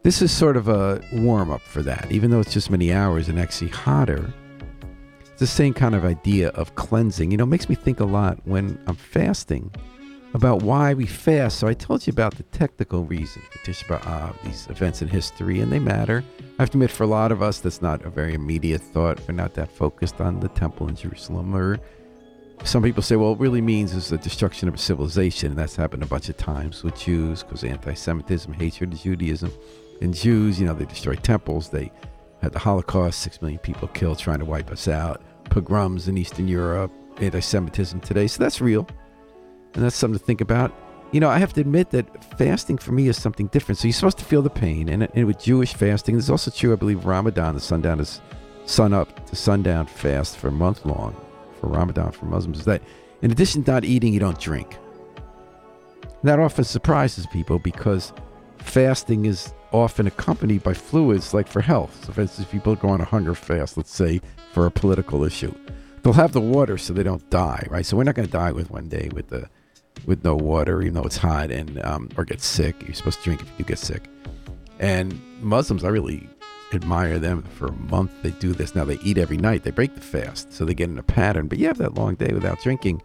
This 0.03 0.21
is 0.21 0.31
sort 0.31 0.57
of 0.57 0.67
a 0.67 1.01
warm 1.13 1.49
up 1.49 1.61
for 1.61 1.81
that, 1.83 2.11
even 2.11 2.29
though 2.29 2.41
it's 2.41 2.53
just 2.53 2.69
many 2.69 2.91
hours 2.91 3.29
and 3.29 3.39
actually 3.39 3.69
hotter. 3.69 4.33
It's 5.21 5.39
the 5.39 5.47
same 5.47 5.73
kind 5.73 5.95
of 5.95 6.03
idea 6.03 6.49
of 6.49 6.75
cleansing. 6.75 7.31
You 7.31 7.37
know, 7.37 7.45
it 7.45 7.47
makes 7.47 7.69
me 7.69 7.75
think 7.75 8.01
a 8.01 8.05
lot 8.05 8.37
when 8.43 8.77
I'm 8.85 8.97
fasting 8.97 9.71
about 10.33 10.63
why 10.63 10.93
we 10.93 11.05
fast. 11.05 11.59
So 11.59 11.67
I 11.67 11.73
told 11.73 12.05
you 12.07 12.11
about 12.11 12.35
the 12.35 12.43
technical 12.43 13.05
reason 13.05 13.41
for 13.51 13.59
Tisha 13.59 13.85
B'Av, 13.85 14.41
these 14.43 14.67
events 14.67 15.01
in 15.01 15.07
history, 15.07 15.59
and 15.59 15.71
they 15.71 15.79
matter. 15.79 16.23
I 16.39 16.61
have 16.61 16.69
to 16.71 16.77
admit, 16.77 16.91
for 16.91 17.03
a 17.03 17.07
lot 17.07 17.31
of 17.31 17.41
us, 17.41 17.59
that's 17.59 17.81
not 17.81 18.05
a 18.05 18.09
very 18.09 18.33
immediate 18.33 18.81
thought. 18.81 19.19
We're 19.27 19.35
not 19.35 19.53
that 19.55 19.71
focused 19.71 20.21
on 20.21 20.39
the 20.39 20.49
temple 20.49 20.87
in 20.87 20.95
Jerusalem. 20.95 21.55
Or 21.55 21.79
some 22.63 22.81
people 22.81 23.03
say, 23.03 23.15
well, 23.15 23.33
it 23.33 23.39
really 23.39 23.61
means 23.61 23.93
is 23.93 24.09
the 24.09 24.17
destruction 24.17 24.67
of 24.67 24.73
a 24.73 24.79
civilization, 24.79 25.51
and 25.51 25.57
that's 25.57 25.75
happened 25.75 26.03
a 26.03 26.07
bunch 26.07 26.29
of 26.29 26.37
times 26.37 26.83
with 26.83 26.99
Jews 26.99 27.43
because 27.43 27.63
anti-Semitism, 27.63 28.53
hatred 28.53 28.93
of 28.93 29.01
Judaism, 29.01 29.51
and 30.01 30.13
Jews, 30.13 30.59
you 30.59 30.65
know, 30.65 30.73
they 30.73 30.85
destroyed 30.85 31.23
temples. 31.23 31.69
They 31.69 31.91
had 32.41 32.53
the 32.53 32.59
Holocaust, 32.59 33.19
six 33.19 33.41
million 33.41 33.59
people 33.59 33.87
killed 33.89 34.17
trying 34.19 34.39
to 34.39 34.45
wipe 34.45 34.71
us 34.71 34.87
out. 34.87 35.21
Pogroms 35.45 36.07
in 36.07 36.17
Eastern 36.17 36.47
Europe, 36.47 36.91
anti-Semitism 37.17 37.99
today. 38.01 38.27
So 38.27 38.43
that's 38.43 38.59
real 38.59 38.87
and 39.73 39.83
that's 39.83 39.95
something 39.95 40.19
to 40.19 40.25
think 40.25 40.41
about. 40.41 40.73
You 41.11 41.19
know, 41.19 41.29
I 41.29 41.37
have 41.37 41.53
to 41.53 41.61
admit 41.61 41.91
that 41.91 42.37
fasting 42.37 42.77
for 42.77 42.91
me 42.91 43.07
is 43.07 43.21
something 43.21 43.47
different. 43.47 43.77
So 43.77 43.87
you're 43.87 43.93
supposed 43.93 44.17
to 44.17 44.25
feel 44.25 44.41
the 44.41 44.49
pain, 44.49 44.89
and, 44.89 45.07
and 45.13 45.27
with 45.27 45.39
Jewish 45.39 45.73
fasting, 45.73 46.15
this 46.15 46.25
is 46.25 46.29
also 46.29 46.51
true. 46.51 46.73
I 46.73 46.75
believe 46.75 47.05
Ramadan, 47.05 47.53
the 47.53 47.59
sundown 47.59 47.99
is 47.99 48.21
sun 48.65 48.93
up 48.93 49.25
to 49.27 49.35
sundown 49.35 49.85
fast 49.85 50.37
for 50.37 50.47
a 50.47 50.51
month 50.51 50.85
long 50.85 51.15
for 51.59 51.67
Ramadan 51.67 52.11
for 52.11 52.25
Muslims. 52.25 52.59
Is 52.59 52.65
that 52.65 52.81
in 53.21 53.31
addition 53.31 53.63
to 53.63 53.71
not 53.71 53.85
eating, 53.85 54.13
you 54.13 54.19
don't 54.19 54.39
drink. 54.39 54.77
That 56.23 56.39
often 56.39 56.63
surprises 56.63 57.27
people 57.27 57.59
because 57.59 58.13
fasting 58.57 59.25
is 59.25 59.53
often 59.71 60.07
accompanied 60.07 60.63
by 60.63 60.73
fluids, 60.73 61.33
like 61.33 61.47
for 61.47 61.61
health. 61.61 62.05
So, 62.05 62.13
for 62.13 62.21
instance, 62.21 62.47
people 62.49 62.75
go 62.75 62.89
on 62.89 63.01
a 63.01 63.05
hunger 63.05 63.35
fast, 63.35 63.75
let's 63.75 63.93
say, 63.93 64.21
for 64.53 64.65
a 64.65 64.71
political 64.71 65.23
issue, 65.23 65.53
they'll 66.03 66.13
have 66.13 66.31
the 66.31 66.41
water 66.41 66.77
so 66.77 66.93
they 66.93 67.03
don't 67.03 67.27
die, 67.29 67.65
right? 67.69 67.85
So 67.85 67.97
we're 67.97 68.03
not 68.03 68.15
going 68.15 68.27
to 68.27 68.31
die 68.31 68.51
with 68.51 68.69
one 68.69 68.87
day 68.87 69.09
with 69.13 69.29
the 69.29 69.49
with 70.05 70.23
no 70.23 70.35
water, 70.35 70.81
even 70.81 70.93
though 70.93 71.03
it's 71.03 71.17
hot, 71.17 71.51
and 71.51 71.83
um, 71.83 72.09
or 72.17 72.25
get 72.25 72.41
sick. 72.41 72.75
You're 72.85 72.93
supposed 72.93 73.19
to 73.19 73.23
drink 73.23 73.41
if 73.41 73.51
you 73.57 73.65
get 73.65 73.79
sick. 73.79 74.03
And 74.79 75.19
Muslims, 75.41 75.83
I 75.83 75.89
really 75.89 76.29
admire 76.73 77.19
them. 77.19 77.43
For 77.43 77.67
a 77.67 77.71
month, 77.73 78.11
they 78.21 78.31
do 78.31 78.53
this. 78.53 78.75
Now 78.75 78.83
they 78.83 78.99
eat 78.99 79.17
every 79.17 79.37
night. 79.37 79.63
They 79.63 79.71
break 79.71 79.95
the 79.95 80.01
fast, 80.01 80.53
so 80.53 80.65
they 80.65 80.73
get 80.73 80.89
in 80.89 80.97
a 80.97 81.03
pattern. 81.03 81.47
But 81.47 81.59
you 81.59 81.67
have 81.67 81.77
that 81.77 81.95
long 81.95 82.15
day 82.15 82.33
without 82.33 82.61
drinking, 82.61 83.01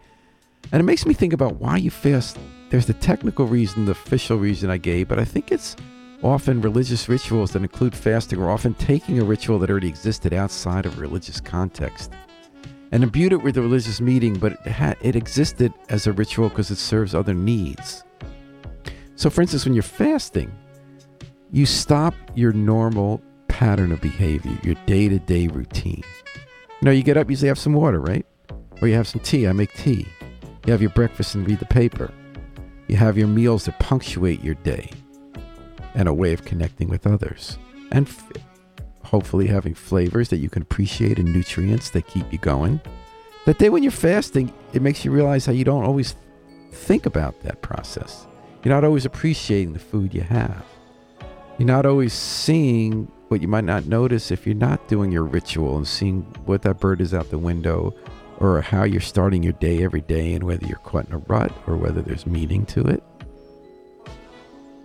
and 0.71 0.79
it 0.79 0.85
makes 0.85 1.05
me 1.05 1.13
think 1.13 1.33
about 1.33 1.55
why 1.55 1.77
you 1.77 1.91
fast. 1.91 2.37
There's 2.69 2.85
the 2.85 2.93
technical 2.93 3.47
reason, 3.47 3.85
the 3.85 3.93
official 3.93 4.37
reason 4.37 4.69
I 4.69 4.77
gave, 4.77 5.07
but 5.07 5.17
I 5.17 5.25
think 5.25 5.51
it's 5.51 5.75
often 6.21 6.61
religious 6.61 7.09
rituals 7.09 7.51
that 7.51 7.63
include 7.63 7.95
fasting 7.95 8.39
or 8.39 8.51
often 8.51 8.73
taking 8.75 9.19
a 9.19 9.23
ritual 9.23 9.57
that 9.59 9.69
already 9.69 9.87
existed 9.87 10.33
outside 10.33 10.85
of 10.85 10.99
religious 10.99 11.39
context 11.39 12.11
and 12.91 13.03
imbued 13.03 13.33
it 13.33 13.43
with 13.43 13.57
a 13.57 13.61
religious 13.61 14.01
meaning, 14.01 14.37
but 14.37 14.53
it, 14.65 14.71
ha- 14.71 14.95
it 15.01 15.15
existed 15.15 15.73
as 15.89 16.07
a 16.07 16.13
ritual 16.13 16.49
because 16.49 16.71
it 16.71 16.77
serves 16.77 17.13
other 17.13 17.33
needs. 17.33 18.03
So, 19.15 19.29
for 19.29 19.41
instance, 19.41 19.65
when 19.65 19.73
you're 19.73 19.83
fasting, 19.83 20.51
you 21.51 21.65
stop 21.65 22.13
your 22.35 22.53
normal 22.53 23.21
pattern 23.47 23.91
of 23.91 24.01
behavior, 24.01 24.57
your 24.63 24.75
day 24.85 25.09
to 25.09 25.19
day 25.19 25.47
routine. 25.47 26.03
You 26.81 26.85
know, 26.85 26.91
you 26.91 27.03
get 27.03 27.17
up, 27.17 27.27
you 27.27 27.31
usually 27.31 27.49
have 27.49 27.59
some 27.59 27.73
water, 27.73 27.99
right? 27.99 28.25
Or 28.81 28.87
you 28.87 28.95
have 28.95 29.07
some 29.07 29.21
tea. 29.21 29.47
I 29.47 29.51
make 29.51 29.73
tea. 29.73 30.07
You 30.65 30.71
have 30.71 30.81
your 30.81 30.91
breakfast 30.91 31.35
and 31.35 31.47
read 31.47 31.59
the 31.59 31.65
paper. 31.65 32.11
You 32.87 32.95
have 32.95 33.17
your 33.17 33.27
meals 33.27 33.65
that 33.65 33.79
punctuate 33.79 34.43
your 34.43 34.55
day 34.55 34.89
and 35.95 36.07
a 36.07 36.13
way 36.13 36.33
of 36.33 36.45
connecting 36.45 36.87
with 36.87 37.05
others. 37.05 37.57
And 37.91 38.07
hopefully 39.09 39.47
having 39.47 39.73
flavors 39.73 40.29
that 40.29 40.37
you 40.37 40.49
can 40.49 40.61
appreciate 40.61 41.17
and 41.17 41.33
nutrients 41.33 41.89
that 41.91 42.07
keep 42.07 42.31
you 42.31 42.37
going. 42.37 42.79
That 43.45 43.57
day 43.57 43.69
when 43.69 43.81
you're 43.81 43.91
fasting, 43.91 44.53
it 44.73 44.83
makes 44.83 45.03
you 45.03 45.11
realize 45.11 45.45
how 45.45 45.51
you 45.51 45.63
don't 45.63 45.83
always 45.83 46.15
think 46.71 47.07
about 47.07 47.41
that 47.41 47.61
process. 47.63 48.27
You're 48.63 48.73
not 48.73 48.83
always 48.83 49.05
appreciating 49.05 49.73
the 49.73 49.79
food 49.79 50.13
you 50.13 50.21
have. 50.21 50.63
You're 51.57 51.67
not 51.67 51.87
always 51.87 52.13
seeing 52.13 53.11
what 53.29 53.41
you 53.41 53.47
might 53.47 53.63
not 53.63 53.85
notice 53.85 54.31
if 54.31 54.45
you're 54.45 54.55
not 54.55 54.87
doing 54.87 55.11
your 55.11 55.23
ritual 55.23 55.77
and 55.77 55.87
seeing 55.87 56.21
what 56.45 56.61
that 56.61 56.79
bird 56.79 57.01
is 57.01 57.13
out 57.13 57.29
the 57.29 57.37
window 57.37 57.95
or 58.37 58.61
how 58.61 58.83
you're 58.83 59.01
starting 59.01 59.41
your 59.43 59.53
day 59.53 59.83
every 59.83 60.01
day 60.01 60.33
and 60.33 60.43
whether 60.43 60.65
you're 60.65 60.77
caught 60.77 61.07
in 61.07 61.13
a 61.13 61.17
rut 61.17 61.51
or 61.67 61.75
whether 61.75 62.01
there's 62.01 62.25
meaning 62.25 62.65
to 62.67 62.81
it. 62.81 63.03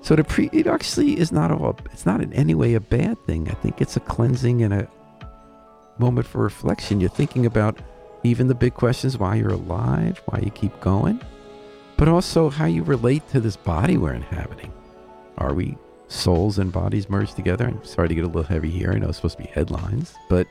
So 0.04 0.14
to 0.14 0.22
pre, 0.22 0.50
it 0.52 0.66
actually 0.66 1.18
is 1.18 1.32
not 1.32 1.50
all. 1.50 1.78
It's 1.90 2.04
not 2.04 2.20
in 2.20 2.30
any 2.34 2.54
way 2.54 2.74
a 2.74 2.80
bad 2.80 3.16
thing. 3.24 3.48
I 3.48 3.54
think 3.54 3.80
it's 3.80 3.96
a 3.96 4.00
cleansing 4.00 4.62
and 4.62 4.74
a 4.74 4.88
moment 5.96 6.26
for 6.26 6.42
reflection. 6.42 7.00
You're 7.00 7.08
thinking 7.08 7.46
about 7.46 7.78
even 8.22 8.48
the 8.48 8.54
big 8.54 8.74
questions: 8.74 9.16
why 9.16 9.36
you're 9.36 9.54
alive, 9.54 10.20
why 10.26 10.40
you 10.40 10.50
keep 10.50 10.78
going, 10.82 11.22
but 11.96 12.06
also 12.06 12.50
how 12.50 12.66
you 12.66 12.82
relate 12.82 13.26
to 13.30 13.40
this 13.40 13.56
body 13.56 13.96
we're 13.96 14.12
inhabiting. 14.12 14.70
Are 15.38 15.54
we 15.54 15.78
souls 16.08 16.58
and 16.58 16.70
bodies 16.70 17.08
merged 17.08 17.34
together? 17.34 17.66
I'm 17.66 17.82
sorry 17.82 18.08
to 18.08 18.14
get 18.14 18.24
a 18.24 18.26
little 18.26 18.42
heavy 18.42 18.70
here. 18.70 18.92
I 18.92 18.98
know 18.98 19.08
it's 19.08 19.16
supposed 19.16 19.38
to 19.38 19.44
be 19.44 19.48
headlines, 19.48 20.14
but 20.28 20.46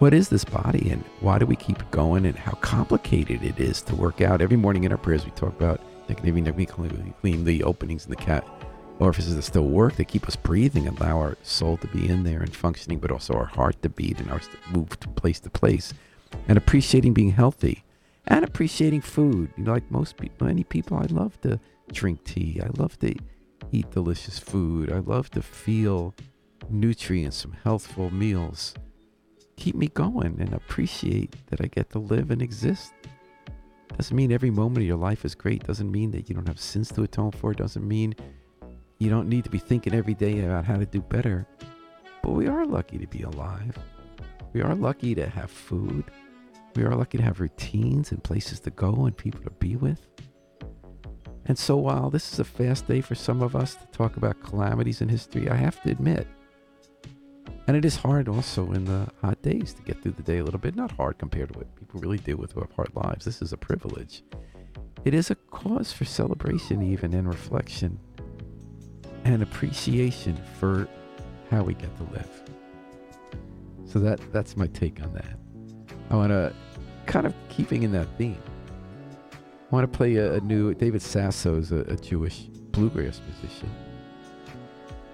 what 0.00 0.12
is 0.12 0.30
this 0.30 0.44
body 0.44 0.90
and 0.90 1.04
why 1.20 1.38
do 1.38 1.46
we 1.46 1.54
keep 1.54 1.88
going 1.92 2.26
and 2.26 2.36
how 2.36 2.54
complicated 2.54 3.44
it 3.44 3.60
is 3.60 3.82
to 3.82 3.94
work 3.94 4.20
out? 4.20 4.42
Every 4.42 4.56
morning 4.56 4.82
in 4.82 4.90
our 4.90 4.98
prayers, 4.98 5.24
we 5.24 5.30
talk 5.30 5.50
about 5.50 5.80
maybe 6.22 6.42
we 6.42 6.66
clean, 6.66 7.14
clean 7.20 7.44
the 7.44 7.62
openings 7.64 8.04
in 8.04 8.10
the 8.10 8.16
cat 8.16 8.46
orifices 8.98 9.34
that 9.34 9.42
still 9.42 9.66
work. 9.66 9.96
They 9.96 10.04
keep 10.04 10.28
us 10.28 10.36
breathing, 10.36 10.86
allow 10.86 11.18
our 11.18 11.36
soul 11.42 11.76
to 11.78 11.86
be 11.88 12.08
in 12.08 12.22
there 12.22 12.40
and 12.40 12.54
functioning, 12.54 12.98
but 12.98 13.10
also 13.10 13.34
our 13.34 13.46
heart 13.46 13.80
to 13.82 13.88
beat 13.88 14.20
and 14.20 14.30
ours 14.30 14.48
to 14.48 14.76
move 14.76 14.90
from 15.00 15.14
place 15.14 15.40
to 15.40 15.50
place. 15.50 15.92
And 16.46 16.56
appreciating 16.56 17.14
being 17.14 17.32
healthy 17.32 17.84
and 18.26 18.44
appreciating 18.44 19.00
food. 19.00 19.50
You 19.56 19.64
know, 19.64 19.72
like 19.72 19.90
most 19.90 20.16
people, 20.16 20.46
many 20.46 20.64
people, 20.64 20.96
I 20.96 21.06
love 21.06 21.40
to 21.40 21.58
drink 21.92 22.24
tea. 22.24 22.60
I 22.62 22.68
love 22.80 22.98
to 23.00 23.14
eat 23.72 23.90
delicious 23.90 24.38
food. 24.38 24.92
I 24.92 24.98
love 24.98 25.30
to 25.32 25.42
feel 25.42 26.14
nutrients, 26.68 27.38
some 27.38 27.56
healthful 27.64 28.10
meals. 28.10 28.74
Keep 29.56 29.74
me 29.74 29.88
going 29.88 30.40
and 30.40 30.54
appreciate 30.54 31.34
that 31.48 31.60
I 31.60 31.66
get 31.66 31.90
to 31.90 31.98
live 31.98 32.30
and 32.30 32.40
exist. 32.40 32.92
Doesn't 33.96 34.16
mean 34.16 34.32
every 34.32 34.50
moment 34.50 34.78
of 34.78 34.84
your 34.84 34.96
life 34.96 35.24
is 35.24 35.34
great. 35.34 35.66
Doesn't 35.66 35.90
mean 35.90 36.10
that 36.12 36.28
you 36.28 36.34
don't 36.34 36.48
have 36.48 36.60
sins 36.60 36.88
to 36.92 37.02
atone 37.02 37.32
for. 37.32 37.52
Doesn't 37.52 37.86
mean 37.86 38.14
you 38.98 39.10
don't 39.10 39.28
need 39.28 39.44
to 39.44 39.50
be 39.50 39.58
thinking 39.58 39.94
every 39.94 40.14
day 40.14 40.40
about 40.40 40.64
how 40.64 40.76
to 40.76 40.86
do 40.86 41.00
better. 41.00 41.46
But 42.22 42.32
we 42.32 42.46
are 42.48 42.66
lucky 42.66 42.98
to 42.98 43.06
be 43.06 43.22
alive. 43.22 43.76
We 44.52 44.62
are 44.62 44.74
lucky 44.74 45.14
to 45.14 45.28
have 45.28 45.50
food. 45.50 46.04
We 46.76 46.84
are 46.84 46.94
lucky 46.94 47.18
to 47.18 47.24
have 47.24 47.40
routines 47.40 48.12
and 48.12 48.22
places 48.22 48.60
to 48.60 48.70
go 48.70 49.06
and 49.06 49.16
people 49.16 49.40
to 49.42 49.50
be 49.50 49.76
with. 49.76 50.06
And 51.46 51.58
so 51.58 51.76
while 51.76 52.10
this 52.10 52.32
is 52.32 52.38
a 52.38 52.44
fast 52.44 52.86
day 52.86 53.00
for 53.00 53.14
some 53.14 53.42
of 53.42 53.56
us 53.56 53.74
to 53.74 53.86
talk 53.86 54.16
about 54.16 54.42
calamities 54.42 55.00
in 55.00 55.08
history, 55.08 55.48
I 55.48 55.56
have 55.56 55.82
to 55.82 55.90
admit, 55.90 56.26
and 57.66 57.76
it 57.76 57.84
is 57.84 57.96
hard 57.96 58.28
also 58.28 58.72
in 58.72 58.84
the 58.84 59.08
hot 59.20 59.40
days 59.42 59.74
to 59.74 59.82
get 59.82 60.02
through 60.02 60.12
the 60.12 60.22
day 60.22 60.38
a 60.38 60.44
little 60.44 60.58
bit. 60.58 60.74
Not 60.74 60.90
hard 60.92 61.18
compared 61.18 61.52
to 61.52 61.58
what 61.58 61.74
people 61.76 62.00
really 62.00 62.18
do 62.18 62.36
with 62.36 62.52
who 62.52 62.60
have 62.60 62.72
hard 62.72 62.90
lives. 62.94 63.24
This 63.24 63.42
is 63.42 63.52
a 63.52 63.56
privilege. 63.56 64.22
It 65.04 65.14
is 65.14 65.30
a 65.30 65.34
cause 65.34 65.92
for 65.92 66.04
celebration, 66.04 66.82
even 66.82 67.14
and 67.14 67.26
reflection 67.26 67.98
and 69.24 69.42
appreciation 69.42 70.38
for 70.58 70.88
how 71.50 71.62
we 71.62 71.74
get 71.74 71.94
to 71.96 72.02
live. 72.12 72.42
So 73.86 73.98
that 74.00 74.20
that's 74.32 74.56
my 74.56 74.66
take 74.68 75.02
on 75.02 75.12
that. 75.14 75.36
I 76.10 76.16
want 76.16 76.30
to 76.30 76.54
kind 77.06 77.26
of 77.26 77.34
keeping 77.48 77.82
in 77.82 77.92
that 77.92 78.06
theme. 78.18 78.40
I 79.32 79.74
want 79.74 79.90
to 79.90 79.96
play 79.96 80.16
a, 80.16 80.34
a 80.34 80.40
new 80.40 80.74
David 80.74 81.02
Sasso's 81.02 81.72
a, 81.72 81.80
a, 81.82 81.96
Jewish 81.96 82.42
bluegrass 82.72 83.20
musician, 83.26 83.70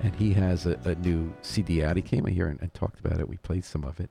and 0.02 0.14
he 0.16 0.34
has 0.34 0.66
a, 0.66 0.78
a, 0.84 0.94
new 0.94 1.32
CD 1.42 1.82
out. 1.82 1.96
He 1.96 2.02
came 2.02 2.26
here 2.26 2.48
and, 2.48 2.60
and, 2.60 2.72
talked 2.74 3.00
about 3.00 3.18
it. 3.18 3.28
We 3.28 3.36
played 3.38 3.64
some 3.64 3.84
of 3.84 3.98
it 4.00 4.10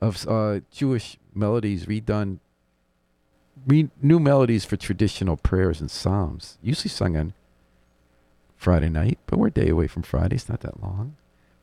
of 0.00 0.26
uh, 0.28 0.60
Jewish 0.70 1.16
melodies 1.34 1.86
redone, 1.86 2.38
re- 3.66 3.90
new 4.02 4.20
melodies 4.20 4.64
for 4.64 4.76
traditional 4.76 5.36
prayers 5.36 5.80
and 5.80 5.90
psalms. 5.90 6.58
Usually 6.62 6.90
sung 6.90 7.16
on 7.16 7.32
Friday 8.56 8.88
night, 8.88 9.18
but 9.26 9.38
we're 9.38 9.48
a 9.48 9.52
day 9.52 9.68
away 9.68 9.86
from 9.86 10.02
Friday. 10.02 10.36
It's 10.36 10.48
not 10.48 10.60
that 10.60 10.82
long. 10.82 11.16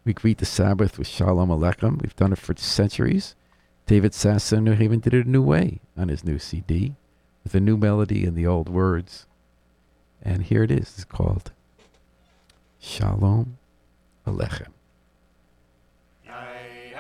We 0.04 0.14
greet 0.14 0.40
the 0.40 0.46
Sabbath 0.46 0.98
with 0.98 1.08
Shalom 1.08 1.50
Aleichem. 1.50 2.02
We've 2.02 2.16
done 2.16 2.34
it 2.34 2.40
for 2.40 2.56
centuries. 2.58 3.36
David 3.86 4.14
Sasso 4.14 4.60
New 4.60 4.74
Haven 4.74 5.00
did 5.00 5.14
it 5.14 5.26
a 5.26 5.30
new 5.30 5.42
way 5.42 5.80
on 5.96 6.10
his 6.10 6.24
new 6.24 6.40
CD 6.40 6.96
with 7.44 7.54
a 7.54 7.60
new 7.60 7.78
melody 7.78 8.26
and 8.26 8.36
the 8.36 8.48
old 8.48 8.70
words. 8.70 9.28
And 10.24 10.44
here 10.44 10.64
it 10.64 10.72
is. 10.72 10.94
It's 10.96 11.04
called 11.04 11.52
Shalom 12.82 13.58
Alechem. 14.26 14.74
Yay, 16.26 16.92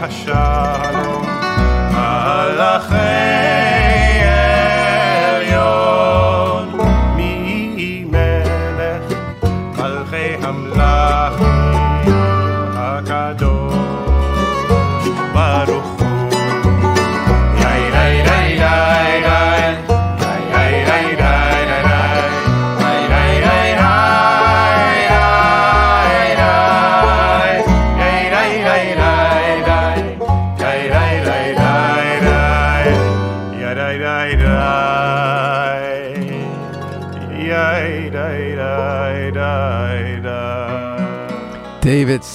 השלום. 0.00 1.26
מלאכי 1.90 3.45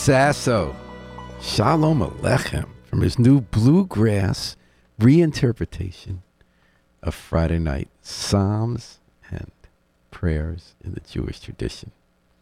Sasso, 0.02 0.76
Shalom 1.44 2.00
Alechem, 2.00 2.68
from 2.86 3.02
his 3.02 3.20
new 3.20 3.40
bluegrass 3.40 4.56
reinterpretation 5.00 6.22
of 7.04 7.14
Friday 7.14 7.60
night 7.60 7.88
Psalms 8.02 8.98
and 9.30 9.52
prayers 10.10 10.74
in 10.84 10.96
the 10.96 11.02
Jewish 11.02 11.40
tradition. 11.40 11.92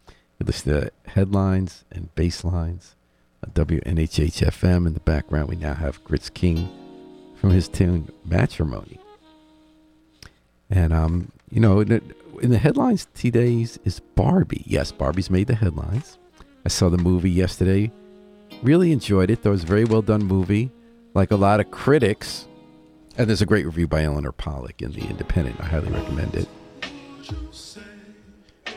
You 0.08 0.45
listen 0.45 0.72
to 0.72 0.89
headlines 1.06 1.84
and 1.91 2.15
bass 2.15 2.45
lines 2.45 2.95
on 3.43 3.52
WNHH 3.52 4.41
FM. 4.41 4.88
In 4.88 4.93
the 4.93 5.02
background, 5.02 5.50
we 5.50 5.58
now 5.58 5.74
have 5.74 6.02
Grits 6.06 6.30
King 6.30 6.69
from 7.36 7.50
his 7.50 7.67
tune 7.67 8.10
Matrimony. 8.24 9.02
And, 10.69 10.93
um, 10.93 11.34
you 11.52 11.60
know, 11.60 11.82
in 11.82 11.89
the, 11.89 12.02
in 12.41 12.52
the 12.52 12.58
headlines 12.58 13.10
today's 13.13 13.80
is 13.84 14.00
Barbie. 14.00 14.63
Yes, 14.65 14.93
Barbie's 14.93 15.30
made 15.30 15.48
the 15.48 15.56
headlines. 15.56 16.17
I 16.65 16.69
saw 16.69 16.89
the 16.89 16.98
movie 16.98 17.32
yesterday. 17.32 17.91
Really 18.63 18.91
enjoyed 18.91 19.30
it. 19.30 19.39
Thought 19.39 19.50
it 19.50 19.52
was 19.52 19.63
a 19.63 19.67
very 19.67 19.86
well 19.86 20.02
done 20.02 20.24
movie. 20.24 20.72
Like 21.13 21.32
a 21.32 21.36
lot 21.36 21.60
of 21.60 21.72
critics, 21.72 22.48
and 23.17 23.28
there's 23.28 23.41
a 23.41 23.45
great 23.45 23.65
review 23.65 23.88
by 23.88 24.04
Eleanor 24.04 24.32
Pollock 24.32 24.82
in 24.82 24.91
the 24.91 25.02
Independent. 25.02 25.60
I 25.60 25.65
highly 25.65 25.89
recommend 25.89 26.36
it. 26.36 26.48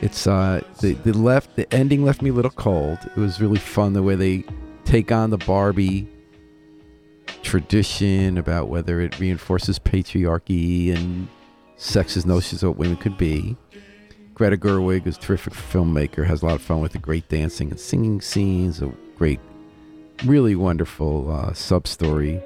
It's 0.01 0.27
uh 0.27 0.61
the 0.81 0.95
the 0.95 1.13
left 1.13 1.57
the 1.57 1.73
ending 1.73 2.05
left 2.05 2.23
me 2.23 2.31
a 2.31 2.33
little 2.33 2.51
cold. 2.51 2.99
It 3.05 3.17
was 3.17 3.41
really 3.41 3.59
fun 3.59 3.93
the 3.93 4.03
way 4.03 4.15
they 4.15 4.45
take 4.85 5.13
on 5.13 5.31
the 5.31 5.39
Barbie 5.39 6.09
tradition 7.43 8.39
about 8.39 8.69
whether 8.69 9.01
it 9.01 9.19
reinforces 9.21 9.79
patriarchy 9.79 10.95
and 10.95 11.29
sexist 11.77 12.25
notions 12.27 12.63
of 12.63 12.71
what 12.71 12.79
women 12.79 12.97
could 12.97 13.19
be. 13.19 13.57
Greta 14.43 14.57
Gerwig 14.57 15.07
is 15.07 15.17
a 15.17 15.21
terrific 15.21 15.53
filmmaker, 15.53 16.27
has 16.27 16.43
a 16.43 16.47
lot 16.47 16.57
of 16.57 16.63
fun 16.63 16.81
with 16.81 16.91
the 16.91 16.99
great 16.99 17.29
dancing 17.29 17.71
and 17.71 17.79
singing 17.79 18.21
scenes, 18.21 18.83
a 18.83 18.93
great, 19.15 19.39
really 20.25 20.57
wonderful 20.57 21.31
uh, 21.31 21.53
sub 21.53 21.87
story 21.87 22.43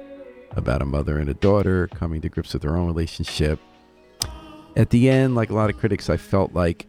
about 0.51 0.83
a 0.83 0.85
mother 0.85 1.17
and 1.17 1.27
a 1.27 1.33
daughter 1.33 1.87
coming 1.87 2.21
to 2.21 2.29
grips 2.29 2.53
with 2.53 2.61
their 2.61 2.77
own 2.77 2.85
relationship. 2.85 3.59
At 4.75 4.91
the 4.91 5.09
end, 5.09 5.33
like 5.33 5.49
a 5.49 5.55
lot 5.55 5.71
of 5.71 5.79
critics, 5.79 6.07
I 6.07 6.17
felt 6.17 6.53
like 6.53 6.85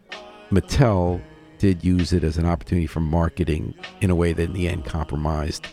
Mattel 0.51 1.23
did 1.57 1.83
use 1.83 2.13
it 2.13 2.23
as 2.23 2.37
an 2.37 2.45
opportunity 2.45 2.85
for 2.85 2.99
marketing 2.99 3.73
in 4.01 4.11
a 4.11 4.15
way 4.15 4.31
that 4.33 4.43
in 4.43 4.53
the 4.53 4.67
end 4.67 4.85
compromised 4.85 5.65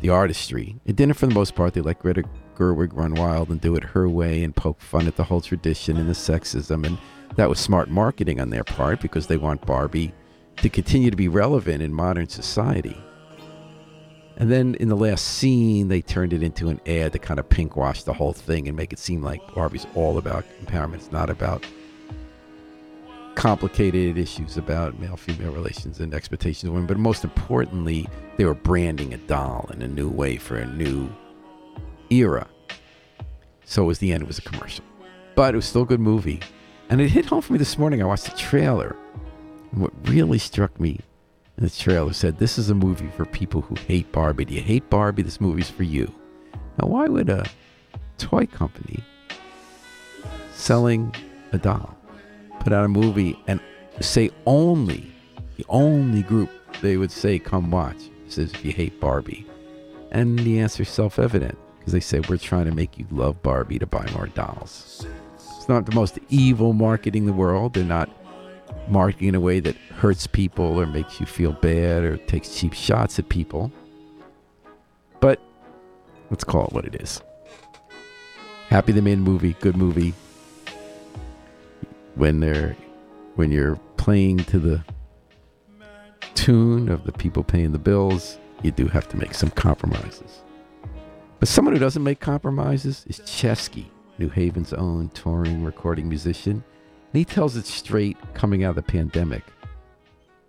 the 0.00 0.10
artistry. 0.10 0.76
It 0.84 0.96
didn't 0.96 1.14
for 1.14 1.26
the 1.26 1.34
most 1.34 1.54
part. 1.54 1.72
They 1.72 1.80
let 1.80 1.98
Greta 1.98 2.24
Gerwig 2.56 2.94
run 2.94 3.14
wild 3.14 3.48
and 3.48 3.58
do 3.58 3.74
it 3.74 3.84
her 3.84 4.06
way 4.06 4.44
and 4.44 4.54
poke 4.54 4.82
fun 4.82 5.06
at 5.06 5.16
the 5.16 5.24
whole 5.24 5.40
tradition 5.40 5.96
and 5.96 6.10
the 6.10 6.12
sexism. 6.12 6.84
And 6.86 6.98
that 7.36 7.48
was 7.48 7.58
smart 7.58 7.88
marketing 7.88 8.40
on 8.40 8.50
their 8.50 8.64
part 8.64 9.00
because 9.00 9.26
they 9.26 9.36
want 9.36 9.66
Barbie 9.66 10.12
to 10.58 10.68
continue 10.68 11.10
to 11.10 11.16
be 11.16 11.28
relevant 11.28 11.82
in 11.82 11.92
modern 11.92 12.28
society. 12.28 12.96
And 14.36 14.50
then 14.50 14.74
in 14.76 14.88
the 14.88 14.96
last 14.96 15.24
scene, 15.26 15.88
they 15.88 16.00
turned 16.00 16.32
it 16.32 16.42
into 16.42 16.68
an 16.68 16.80
ad 16.86 17.12
to 17.12 17.18
kind 17.18 17.38
of 17.38 17.48
pinkwash 17.48 18.04
the 18.04 18.12
whole 18.12 18.32
thing 18.32 18.66
and 18.66 18.76
make 18.76 18.92
it 18.92 18.98
seem 18.98 19.22
like 19.22 19.40
Barbie's 19.54 19.86
all 19.94 20.18
about 20.18 20.44
empowerment. 20.64 20.94
It's 20.96 21.12
not 21.12 21.30
about 21.30 21.64
complicated 23.34 24.18
issues 24.18 24.56
about 24.56 24.98
male 24.98 25.16
female 25.16 25.52
relations 25.52 26.00
and 26.00 26.14
expectations 26.14 26.64
of 26.64 26.72
women. 26.72 26.86
But 26.86 26.98
most 26.98 27.24
importantly, 27.24 28.08
they 28.36 28.44
were 28.44 28.54
branding 28.54 29.14
a 29.14 29.18
doll 29.18 29.68
in 29.72 29.82
a 29.82 29.88
new 29.88 30.08
way 30.08 30.36
for 30.36 30.56
a 30.56 30.66
new 30.66 31.10
era. 32.10 32.46
So 33.64 33.84
it 33.84 33.86
was 33.86 33.98
the 33.98 34.12
end, 34.12 34.22
it 34.22 34.26
was 34.26 34.38
a 34.38 34.42
commercial. 34.42 34.84
But 35.34 35.54
it 35.54 35.56
was 35.56 35.66
still 35.66 35.82
a 35.82 35.86
good 35.86 36.00
movie. 36.00 36.40
And 36.88 37.00
it 37.00 37.08
hit 37.08 37.26
home 37.26 37.40
for 37.40 37.52
me 37.52 37.58
this 37.58 37.78
morning. 37.78 38.02
I 38.02 38.06
watched 38.06 38.24
the 38.24 38.36
trailer. 38.36 38.96
And 39.72 39.82
what 39.82 39.92
really 40.08 40.38
struck 40.38 40.78
me 40.78 41.00
in 41.56 41.64
the 41.64 41.70
trailer 41.70 42.12
said, 42.12 42.38
This 42.38 42.58
is 42.58 42.70
a 42.70 42.74
movie 42.74 43.08
for 43.16 43.24
people 43.24 43.62
who 43.62 43.74
hate 43.86 44.10
Barbie. 44.12 44.44
Do 44.44 44.54
you 44.54 44.60
hate 44.60 44.88
Barbie? 44.90 45.22
This 45.22 45.40
movie's 45.40 45.70
for 45.70 45.84
you. 45.84 46.12
Now, 46.78 46.88
why 46.88 47.06
would 47.06 47.28
a 47.28 47.46
toy 48.18 48.46
company 48.46 49.02
selling 50.52 51.14
a 51.52 51.58
doll 51.58 51.96
put 52.60 52.72
out 52.72 52.84
a 52.84 52.88
movie 52.88 53.38
and 53.46 53.60
say 54.00 54.30
only, 54.46 55.12
the 55.56 55.64
only 55.68 56.22
group 56.22 56.50
they 56.80 56.96
would 56.96 57.10
say, 57.10 57.38
come 57.38 57.70
watch, 57.70 58.10
says 58.28 58.52
if 58.52 58.64
you 58.64 58.72
hate 58.72 59.00
Barbie? 59.00 59.46
And 60.10 60.38
the 60.38 60.60
answer 60.60 60.82
is 60.82 60.90
self 60.90 61.18
evident 61.18 61.58
because 61.78 61.92
they 61.94 62.00
say, 62.00 62.20
We're 62.20 62.36
trying 62.36 62.66
to 62.66 62.74
make 62.74 62.98
you 62.98 63.06
love 63.10 63.42
Barbie 63.42 63.78
to 63.78 63.86
buy 63.86 64.08
more 64.12 64.26
dolls. 64.26 65.06
Not 65.72 65.86
the 65.86 65.94
most 65.94 66.18
evil 66.28 66.74
marketing 66.74 67.22
in 67.22 67.26
the 67.26 67.32
world. 67.32 67.72
They're 67.72 67.82
not 67.82 68.10
marketing 68.88 69.28
in 69.28 69.34
a 69.34 69.40
way 69.40 69.58
that 69.60 69.74
hurts 69.96 70.26
people 70.26 70.78
or 70.78 70.84
makes 70.84 71.18
you 71.18 71.24
feel 71.24 71.52
bad 71.52 72.04
or 72.04 72.18
takes 72.18 72.54
cheap 72.54 72.74
shots 72.74 73.18
at 73.18 73.30
people. 73.30 73.72
But 75.20 75.40
let's 76.28 76.44
call 76.44 76.66
it 76.66 76.74
what 76.74 76.84
it 76.84 76.96
is. 76.96 77.22
Happy 78.68 78.92
the 78.92 79.00
a 79.00 79.16
movie, 79.16 79.56
good 79.60 79.74
movie. 79.74 80.12
When 82.16 82.40
they're 82.40 82.76
when 83.36 83.50
you're 83.50 83.76
playing 83.96 84.38
to 84.44 84.58
the 84.58 84.84
tune 86.34 86.90
of 86.90 87.04
the 87.04 87.12
people 87.12 87.42
paying 87.42 87.72
the 87.72 87.78
bills, 87.78 88.36
you 88.62 88.72
do 88.72 88.88
have 88.88 89.08
to 89.08 89.16
make 89.16 89.32
some 89.32 89.48
compromises. 89.52 90.42
But 91.40 91.48
someone 91.48 91.72
who 91.72 91.80
doesn't 91.80 92.02
make 92.02 92.20
compromises 92.20 93.06
is 93.08 93.20
Chesky. 93.20 93.86
New 94.22 94.28
Haven's 94.28 94.72
own 94.72 95.08
touring 95.08 95.64
recording 95.64 96.08
musician. 96.08 96.52
And 96.52 97.18
he 97.18 97.24
tells 97.24 97.56
it 97.56 97.66
straight 97.66 98.16
coming 98.34 98.62
out 98.62 98.70
of 98.70 98.76
the 98.76 98.82
pandemic 98.82 99.42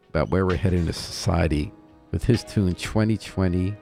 about 0.09 0.29
where 0.29 0.45
we're 0.45 0.57
heading 0.57 0.87
as 0.87 0.95
society 0.95 1.73
with 2.11 2.23
his 2.23 2.43
tune 2.43 2.75
2020 2.75 3.75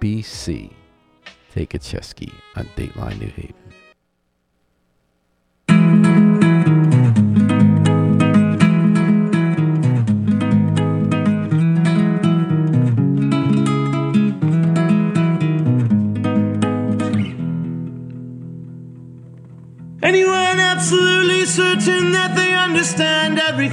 BC. 0.00 0.72
Take 1.54 1.74
a 1.74 1.78
Chesky 1.78 2.32
on 2.56 2.68
Dateline 2.76 3.20
New 3.20 3.28
Haven. 3.28 3.54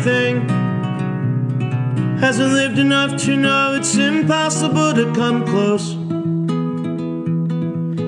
Everything 0.08 0.48
hasn't 2.20 2.54
lived 2.54 2.80
enough 2.80 3.22
to 3.24 3.36
know 3.36 3.74
it's 3.76 3.96
impossible 3.98 4.94
to 4.94 5.14
come 5.14 5.46
close. 5.46 5.92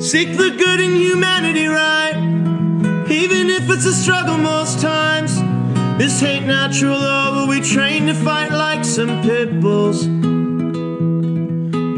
Seek 0.04 0.38
the 0.38 0.52
good 0.58 0.80
in 0.80 0.96
humanity, 0.96 1.68
right? 1.68 2.16
Even 3.10 3.50
if 3.50 3.70
it's 3.70 3.86
a 3.86 3.94
struggle 3.94 4.38
most 4.38 4.80
times. 4.82 5.38
This 5.98 6.22
hate 6.22 6.46
natural 6.46 6.96
or 6.96 7.36
were 7.36 7.48
we 7.48 7.60
train 7.60 8.08
to 8.08 8.14
fight 8.14 8.52
like 8.52 8.86
some 8.86 9.22
pit 9.22 9.60
bulls? 9.60 10.08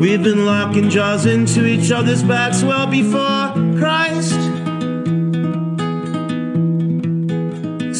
We've 0.02 0.24
been 0.24 0.46
locking 0.46 0.90
jaws 0.90 1.28
into 1.28 1.68
each 1.68 1.92
other's 1.92 2.24
backs 2.24 2.64
well 2.64 2.88
before 2.88 3.54
Christ. 3.78 4.41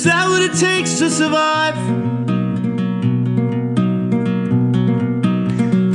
Is 0.02 0.06
that 0.06 0.30
what 0.30 0.42
it 0.42 0.58
takes 0.58 0.98
to 0.98 1.12
survive? 1.12 1.76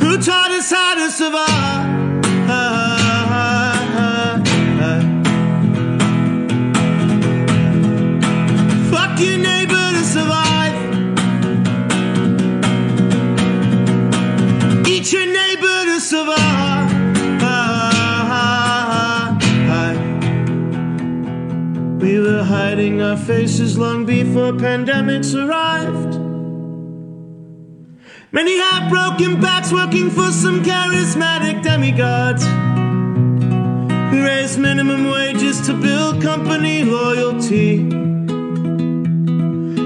Who 0.01 0.23
taught 0.23 0.53
us 0.53 0.71
how 0.71 0.95
to 0.95 1.11
survive? 1.11 1.86
Hiding 22.77 23.01
our 23.01 23.17
faces 23.17 23.79
long 23.79 24.05
before 24.05 24.53
pandemics 24.53 25.33
arrived. 25.35 26.15
Many 28.33 28.59
have 28.59 28.91
broken 28.91 29.41
backs 29.41 29.73
working 29.73 30.11
for 30.11 30.31
some 30.31 30.63
charismatic 30.63 31.63
demigods 31.63 32.45
who 34.11 34.23
raise 34.23 34.59
minimum 34.59 35.07
wages 35.07 35.59
to 35.63 35.73
build 35.73 36.21
company 36.21 36.85
loyalty. 36.85 37.83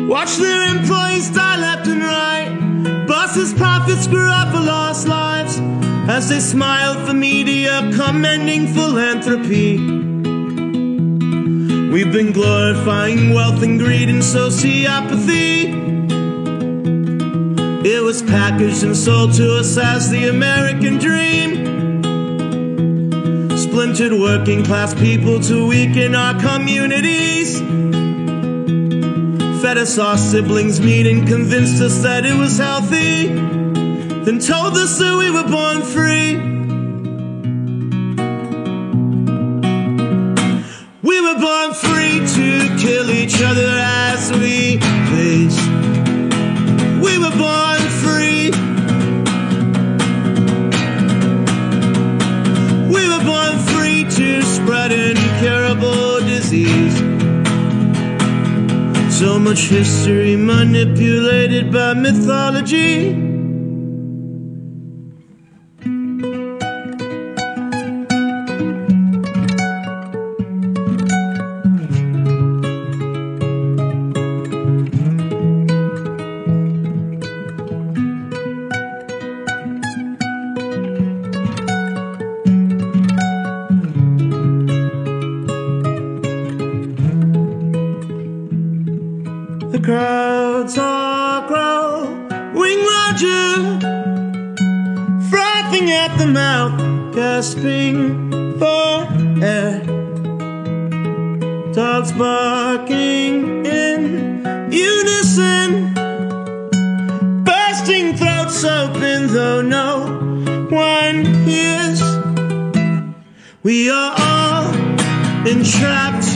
Watch 0.09 0.35
their 0.39 0.77
employees 0.77 1.31
die 1.31 1.61
left 1.61 1.87
and 1.87 2.03
right. 2.03 3.07
Bosses' 3.07 3.55
profits 3.55 4.09
grew 4.09 4.29
up 4.29 4.53
for 4.53 4.63
lost 4.63 5.07
lives 5.07 5.61
as 6.11 6.29
they 6.29 6.41
smiled 6.41 7.07
for 7.07 7.15
media 7.15 7.89
commending 7.95 8.67
philanthropy. 8.67 10.10
We've 11.91 12.13
been 12.13 12.31
glorifying 12.31 13.35
wealth 13.35 13.65
and 13.65 13.77
greed 13.77 14.09
and 14.09 14.23
sociopathy. 14.23 15.75
It 17.85 18.01
was 18.01 18.23
packaged 18.23 18.85
and 18.85 18.97
sold 18.97 19.33
to 19.35 19.57
us 19.57 19.77
as 19.77 20.09
the 20.09 20.29
American 20.29 20.99
dream. 20.99 21.51
Splintered 23.59 24.13
working 24.13 24.65
class 24.65 24.95
people 24.95 25.41
to 25.41 25.67
weaken 25.67 26.15
our 26.15 26.39
communities. 26.39 27.59
Fed 29.61 29.77
us 29.77 29.99
our 29.99 30.17
siblings' 30.17 30.81
meat 30.81 31.09
and 31.09 31.27
convinced 31.27 31.83
us 31.83 32.03
that 32.05 32.25
it 32.25 32.37
was 32.37 32.57
healthy. 32.57 33.27
Then 33.27 34.39
told 34.39 34.75
us 34.77 34.97
that 35.01 35.17
we 35.19 35.29
were 35.33 35.49
born 35.51 35.83
free. 35.83 36.50
Born 47.41 47.81
free. 48.03 48.51
We 52.95 53.03
were 53.13 53.25
born 53.33 53.55
free 53.73 54.05
to 54.19 54.43
spread 54.43 54.93
incurable 54.93 56.21
disease. 56.21 56.97
So 59.19 59.39
much 59.39 59.63
history 59.69 60.37
manipulated 60.37 61.73
by 61.73 61.95
mythology. 61.95 63.30
Crowds 90.11 90.77
are 90.77 91.47
growing 91.47 92.81
larger, 92.93 93.79
frothing 95.31 95.93
at 95.93 96.17
the 96.19 96.27
mouth, 96.27 97.15
gasping 97.15 98.29
for 98.59 99.07
air. 99.41 99.79
Dogs 101.73 102.11
barking 102.11 103.65
in 103.65 104.03
unison, 104.73 105.95
bursting 107.45 108.17
throats 108.17 108.65
open, 108.65 109.29
though 109.29 109.63
no 109.63 109.91
one 110.71 111.25
hears. 111.47 112.03
We 113.63 113.89
are 113.89 114.15
all 114.19 114.75
entrapped 115.47 116.31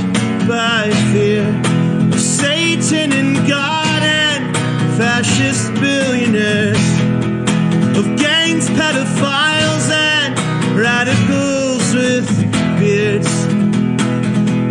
by 0.47 0.93
fear 1.11 1.45
of 2.13 2.21
Satan 2.21 3.24
fascist 5.35 5.75
billionaires, 5.81 6.87
of 7.99 8.05
gangs, 8.17 8.69
pedophiles, 8.69 9.91
and 9.91 10.39
radicals 10.79 11.93
with 11.93 12.29
beards. 12.79 13.29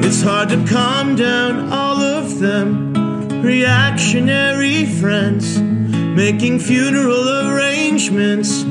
It's 0.06 0.21
hard 0.21 0.49
to 0.49 0.65
calm 0.65 1.17
down 1.17 1.69
all 1.69 1.97
of 1.97 2.39
them, 2.39 2.93
reactionary 3.41 4.86
friends, 4.86 5.60
making 5.60 6.60
funeral 6.60 7.49
arrangements 7.49 8.63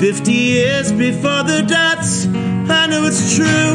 50 0.00 0.32
years 0.32 0.92
before 0.92 1.44
the 1.44 1.64
deaths. 1.66 2.26
I 2.26 2.86
know 2.88 3.06
it's 3.06 3.34
true. 3.34 3.72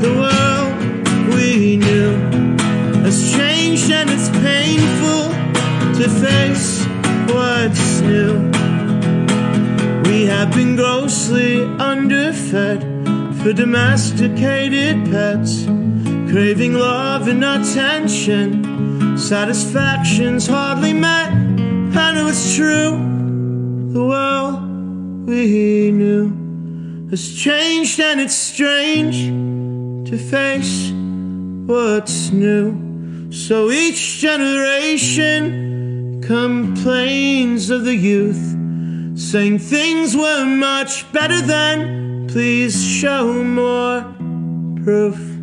The 0.00 0.14
world 0.22 1.34
we 1.34 1.76
knew 1.76 2.12
has 3.02 3.32
changed 3.32 3.90
and 3.90 4.08
it's 4.10 4.28
painful 4.28 4.97
to 5.98 6.08
face 6.08 6.86
what's 7.34 8.00
new. 8.02 8.34
We 10.04 10.26
have 10.26 10.54
been 10.54 10.76
grossly 10.76 11.64
underfed 11.64 12.82
for 13.42 13.52
domesticated 13.52 15.10
pets, 15.10 15.64
craving 16.30 16.74
love 16.74 17.26
and 17.26 17.44
attention. 17.44 19.18
Satisfaction's 19.18 20.46
hardly 20.46 20.92
met. 20.92 21.32
I 21.32 22.14
know 22.14 22.28
it's 22.28 22.54
true. 22.54 22.92
The 23.92 24.04
world 24.04 25.26
we 25.26 25.90
knew 25.90 27.08
has 27.10 27.34
changed 27.34 27.98
and 27.98 28.20
it's 28.20 28.36
strange 28.36 29.16
to 30.08 30.16
face 30.16 30.92
what's 31.66 32.30
new. 32.30 33.32
So 33.32 33.72
each 33.72 34.18
generation 34.18 35.67
complains 36.28 37.70
of 37.70 37.86
the 37.86 37.94
youth, 37.94 38.54
saying 39.18 39.58
things 39.58 40.14
were 40.14 40.44
much 40.44 41.10
better 41.10 41.40
then. 41.40 42.28
Please 42.28 42.84
show 42.84 43.32
more 43.42 44.02
proof. 44.84 45.37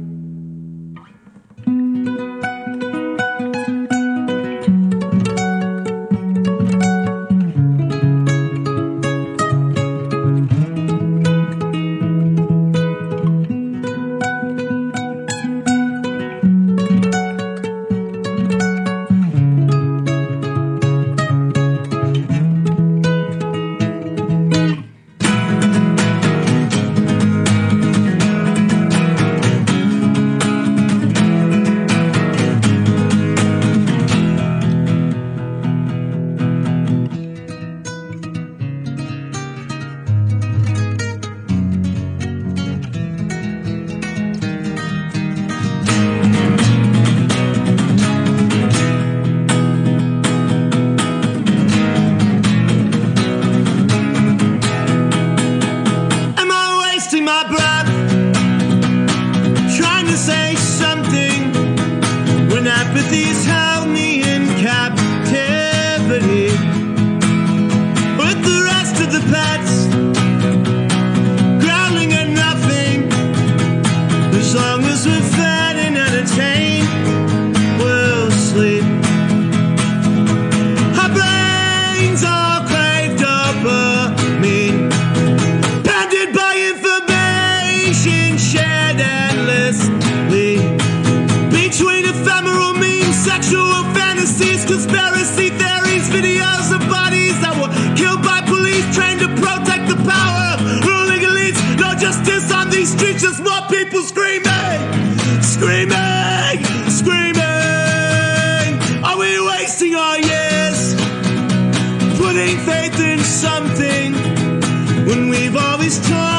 Always 115.97 116.34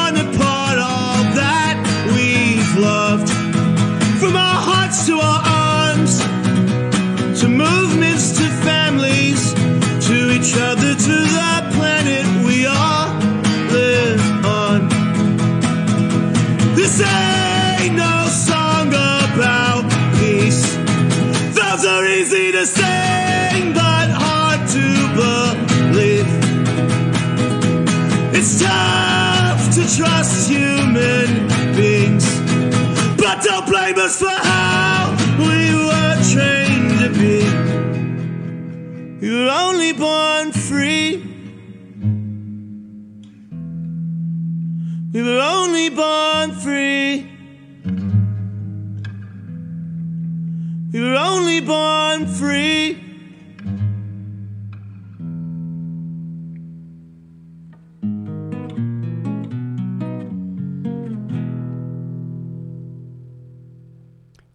free. 52.57 53.03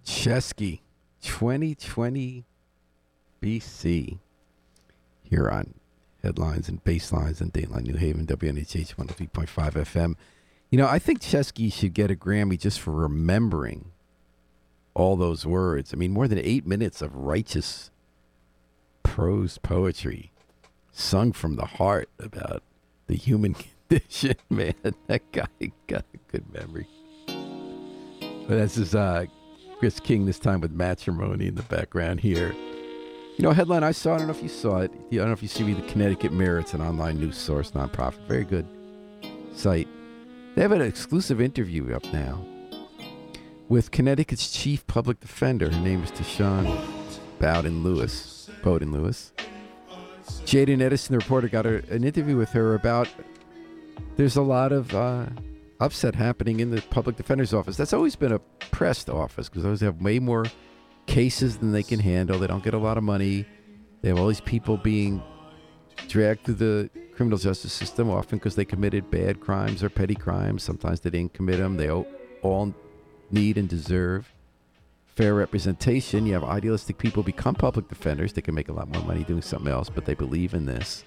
Chesky, 0.05 0.81
2020 1.23 2.45
BC. 3.43 4.19
Here 5.25 5.49
on 5.49 5.75
Headlines 6.23 6.69
and 6.69 6.85
Basslines 6.85 7.41
and 7.41 7.53
Dateline 7.53 7.83
New 7.85 7.97
Haven, 7.97 8.27
WNHH 8.27 8.95
103.5 8.97 9.47
FM. 9.47 10.15
You 10.71 10.79
know, 10.79 10.87
I 10.87 10.99
think 10.99 11.21
Chesky 11.21 11.73
should 11.73 11.95
get 11.95 12.11
a 12.11 12.15
Grammy 12.15 12.59
just 12.59 12.81
for 12.81 12.93
remembering 12.93 13.93
all 14.95 15.17
those 15.17 15.47
words. 15.47 15.93
I 15.93 15.97
mean, 15.97 16.13
more 16.13 16.29
than 16.29 16.39
eight 16.39 16.67
minutes 16.67 17.03
of 17.03 17.15
righteous 17.15 17.91
prose 19.03 19.59
poetry 19.59 20.33
sung 20.93 21.33
from 21.33 21.57
the 21.57 21.65
heart 21.65 22.09
about 22.19 22.63
the 23.07 23.17
human 23.17 23.55
condition, 23.89 24.37
man. 24.51 24.75
That 25.07 25.31
guy 25.33 25.47
got 25.87 26.05
a 26.15 26.19
good 26.31 26.45
memory. 26.53 26.87
But 27.27 28.57
this 28.57 28.77
is 28.77 28.95
uh, 28.95 29.27
Grits 29.79 30.01
King 30.01 30.27
this 30.27 30.39
time 30.39 30.61
with 30.61 30.73
matrimony 30.73 31.47
in 31.47 31.55
the 31.55 31.63
background 31.63 32.21
here. 32.21 32.53
You 33.37 33.45
know, 33.45 33.51
a 33.51 33.55
headline 33.55 33.83
I 33.83 33.93
saw, 33.93 34.15
I 34.15 34.19
don't 34.19 34.27
know 34.27 34.35
if 34.35 34.43
you 34.43 34.49
saw 34.49 34.79
it. 34.79 34.93
I 34.95 35.17
don't 35.17 35.27
know 35.27 35.33
if 35.33 35.43
you 35.43 35.49
see 35.49 35.65
me, 35.65 35.73
the 35.73 35.83
Connecticut 35.83 36.33
Mirror. 36.33 36.61
It's 36.61 36.75
an 36.75 36.83
online 36.83 37.19
news 37.19 37.37
source, 37.37 37.71
nonprofit, 37.71 38.27
very 38.27 38.45
good 38.45 38.67
site. 39.55 39.89
They 40.55 40.63
have 40.63 40.73
an 40.73 40.83
exclusive 40.83 41.41
interview 41.41 41.95
up 41.95 42.05
now 42.13 42.45
with 43.69 43.91
Connecticut's 43.91 44.51
chief 44.53 44.87
public 44.87 45.19
defender. 45.21 45.71
Her 45.71 45.81
name 45.81 46.03
is 46.03 46.11
TaShun 46.11 46.79
Bowden 47.39 47.83
Lewis. 47.83 48.42
Bowden 48.63 48.93
Lewis. 48.93 49.33
Jaden 50.45 50.81
Edison, 50.81 51.15
the 51.15 51.19
reporter, 51.19 51.49
got 51.49 51.67
a, 51.67 51.77
an 51.93 52.05
interview 52.05 52.37
with 52.37 52.51
her 52.51 52.75
about 52.75 53.09
there's 54.17 54.37
a 54.37 54.43
lot 54.43 54.73
of 54.73 54.95
uh, 54.95 55.27
upset 55.81 56.15
happening 56.15 56.61
in 56.61 56.71
the 56.71 56.81
public 56.91 57.17
defender's 57.17 57.53
office. 57.53 57.77
That's 57.77 57.93
always 57.93 58.17
been 58.17 58.33
a 58.33 58.39
pressed 58.71 59.11
office 59.11 59.49
because 59.49 59.63
those 59.65 59.81
have 59.81 60.01
way 60.01 60.19
more 60.19 60.47
cases 61.07 61.59
than 61.59 61.73
they 61.73 61.83
can 61.83 61.99
handle. 62.01 62.39
They 62.39 62.47
don't 62.47 62.63
get 62.63 62.75
a 62.75 62.79
lot 62.79 62.97
of 62.99 63.05
money. 63.05 63.47
They 64.01 64.09
have 64.09 64.19
all 64.19 64.29
these 64.29 64.41
people 64.41 64.77
being 64.77 65.23
dragged 66.09 66.45
through 66.45 66.55
the 66.55 66.91
criminal 67.17 67.39
justice 67.39 67.73
system, 67.73 68.11
often 68.11 68.39
because 68.39 68.55
they 68.57 68.65
committed 68.65 69.11
bad 69.11 69.41
crimes 69.41 69.83
or 69.83 69.89
petty 69.91 70.15
crimes. 70.15 70.63
Sometimes 70.63 71.01
they 71.01 71.11
didn't 71.11 71.35
commit 71.35 71.59
them. 71.59 71.77
They 71.77 71.89
all- 71.89 72.07
all 72.43 72.75
need 73.31 73.57
and 73.59 73.69
deserve 73.69 74.33
fair 75.17 75.35
representation. 75.35 76.27
You 76.27 76.35
have 76.35 76.45
idealistic 76.45 76.99
people 76.99 77.23
become 77.23 77.55
public 77.55 77.89
defenders. 77.89 78.33
They 78.33 78.43
can 78.43 78.55
make 78.55 78.69
a 78.69 78.73
lot 78.73 78.89
more 78.89 79.03
money 79.05 79.25
doing 79.25 79.43
something 79.43 79.71
else, 79.71 79.89
but 79.89 80.05
they 80.05 80.15
believe 80.15 80.55
in 80.55 80.67
this. 80.67 81.05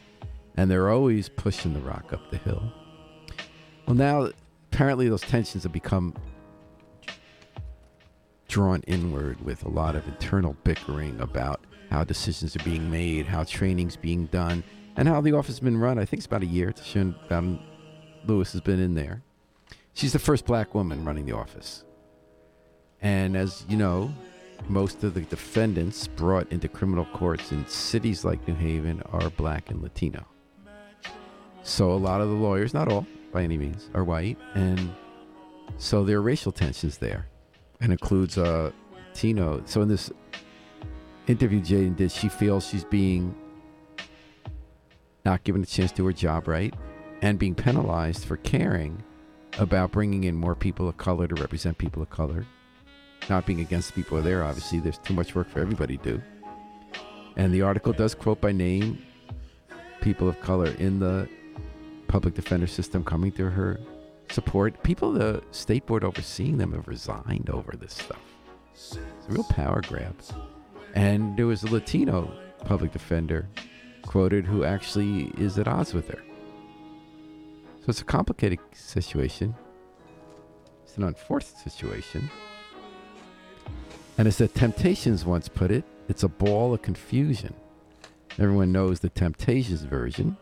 And 0.58 0.70
they're 0.70 0.90
always 0.90 1.30
pushing 1.30 1.74
the 1.74 1.82
rock 1.82 2.14
up 2.14 2.32
the 2.32 2.38
hill. 2.38 2.72
Well, 3.86 3.96
now, 3.96 4.30
apparently, 4.72 5.10
those 5.10 5.22
tensions 5.22 5.64
have 5.64 5.72
become 5.72 6.16
drawn 8.48 8.82
inward 8.88 9.44
with 9.44 9.64
a 9.64 9.70
lot 9.70 9.96
of 9.96 10.08
internal 10.08 10.56
bickering 10.64 11.20
about 11.20 11.62
how 11.90 12.04
decisions 12.04 12.56
are 12.56 12.64
being 12.64 12.90
made, 12.90 13.26
how 13.26 13.44
training's 13.44 13.96
being 13.96 14.28
done, 14.28 14.64
and 14.96 15.08
how 15.08 15.22
the 15.22 15.34
office 15.34 15.56
has 15.56 15.60
been 15.60 15.78
run. 15.78 16.00
I 16.00 16.06
think 16.06 16.20
it's 16.20 16.28
about 16.28 16.44
a 16.44 16.48
year. 16.48 16.72
TaShun 16.72 17.16
Bowden 17.30 17.38
um, 17.38 17.60
Lewis 18.26 18.52
has 18.54 18.62
been 18.62 18.80
in 18.80 18.96
there. 18.96 19.24
She's 19.94 20.14
the 20.14 20.20
first 20.20 20.46
black 20.46 20.76
woman 20.76 21.06
running 21.06 21.26
the 21.26 21.36
office. 21.36 21.85
And 23.06 23.38
as 23.38 23.64
you 23.70 23.78
know, 23.78 24.12
most 24.68 25.04
of 25.04 25.14
the 25.14 25.22
defendants 25.22 26.08
brought 26.08 26.52
into 26.52 26.68
criminal 26.68 27.06
courts 27.14 27.52
in 27.52 27.68
cities 27.68 28.26
like 28.26 28.48
New 28.48 28.56
Haven 28.56 29.04
are 29.12 29.30
black 29.30 29.70
and 29.70 29.80
Latino. 29.84 30.26
So 31.62 31.92
a 31.92 31.94
lot 31.94 32.20
of 32.20 32.30
the 32.30 32.34
lawyers, 32.34 32.74
not 32.74 32.92
all 32.92 33.06
by 33.32 33.44
any 33.44 33.60
means, 33.60 33.92
are 33.94 34.04
white. 34.04 34.40
And 34.56 34.92
so 35.78 36.04
there 36.04 36.18
are 36.18 36.22
racial 36.24 36.52
tensions 36.52 36.98
there 36.98 37.28
and 37.80 37.92
includes 37.92 38.40
uh, 38.40 38.72
Latino. 39.10 39.62
So 39.66 39.84
in 39.84 39.88
this 39.88 40.10
interview 41.28 41.62
Jaden 41.62 41.96
did, 41.96 42.12
she 42.12 42.28
feels 42.28 42.66
she's 42.66 42.86
being 42.86 43.36
not 45.24 45.44
given 45.44 45.62
a 45.62 45.68
chance 45.68 45.92
to 45.92 45.98
do 45.98 46.06
her 46.08 46.14
job 46.14 46.48
right 46.48 46.74
and 47.22 47.38
being 47.38 47.54
penalized 47.54 48.26
for 48.26 48.38
caring 48.38 49.04
about 49.60 49.92
bringing 49.92 50.24
in 50.24 50.34
more 50.34 50.56
people 50.56 50.90
of 50.90 50.98
color 50.98 51.28
to 51.28 51.36
represent 51.36 51.78
people 51.78 52.02
of 52.02 52.10
color. 52.10 52.48
Not 53.30 53.46
being 53.46 53.60
against 53.62 53.94
the 53.94 54.02
people 54.02 54.22
there, 54.22 54.44
obviously, 54.44 54.80
there's 54.80 55.00
too 55.00 55.14
much 55.14 55.34
work 55.34 55.50
for 55.50 55.60
everybody 55.60 55.98
to 55.98 56.04
do. 56.04 56.22
And 57.36 57.54
the 57.54 57.64
article 57.64 57.92
does 57.92 58.16
quote 58.16 58.40
by 58.40 58.52
name 58.52 59.04
people 60.02 60.30
of 60.30 60.40
color 60.42 60.72
in 60.78 61.00
the 61.00 61.28
public 62.08 62.36
defender 62.36 62.68
system 62.68 63.04
coming 63.04 63.32
to 63.34 63.50
her 63.50 63.80
support. 64.30 64.82
People, 64.84 65.12
the 65.12 65.42
state 65.52 65.86
board 65.86 66.04
overseeing 66.04 66.58
them 66.58 66.74
have 66.74 66.88
resigned 66.88 67.50
over 67.50 67.76
this 67.76 67.94
stuff. 67.94 68.22
It's 68.74 68.98
a 68.98 69.32
real 69.32 69.44
power 69.44 69.82
grab. 69.82 70.16
And 70.94 71.36
there 71.36 71.48
was 71.48 71.64
a 71.64 71.72
Latino 71.72 72.32
public 72.64 72.92
defender 72.92 73.48
quoted 74.04 74.46
who 74.46 74.64
actually 74.64 75.32
is 75.38 75.58
at 75.58 75.68
odds 75.68 75.94
with 75.94 76.08
her. 76.10 76.24
So 77.80 77.90
it's 77.90 78.02
a 78.02 78.06
complicated 78.06 78.60
situation. 78.74 79.56
It's 80.84 80.98
an 80.98 81.04
unforced 81.04 81.62
situation. 81.64 82.30
And 84.18 84.28
as 84.28 84.38
the 84.38 84.48
Temptations 84.48 85.26
once 85.26 85.50
put 85.50 85.72
it, 85.72 85.84
it's 86.08 86.24
a 86.24 86.30
ball 86.30 86.74
of 86.74 86.82
confusion. 86.82 87.54
Everyone 88.40 88.72
knows 88.72 89.00
the 89.00 89.10
Temptations 89.10 89.82
version. 89.82 90.38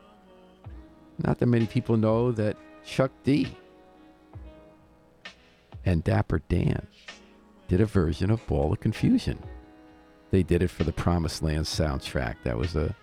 Not 1.20 1.40
that 1.40 1.48
many 1.48 1.66
people 1.66 1.98
know 1.98 2.32
that 2.32 2.58
Chuck 2.86 3.12
D 3.24 3.56
and 5.86 6.04
Dapper 6.04 6.42
Dan 6.50 6.88
did 7.68 7.82
a 7.82 7.86
version 7.86 8.30
of 8.30 8.46
Ball 8.48 8.74
of 8.74 8.80
Confusion. 8.80 9.40
They 10.32 10.44
did 10.44 10.64
it 10.64 10.70
for 10.70 10.84
the 10.84 10.92
Promised 10.92 11.44
Land 11.44 11.66
soundtrack. 11.66 12.36
That 12.44 12.58
was 12.58 12.76
a 12.76 12.96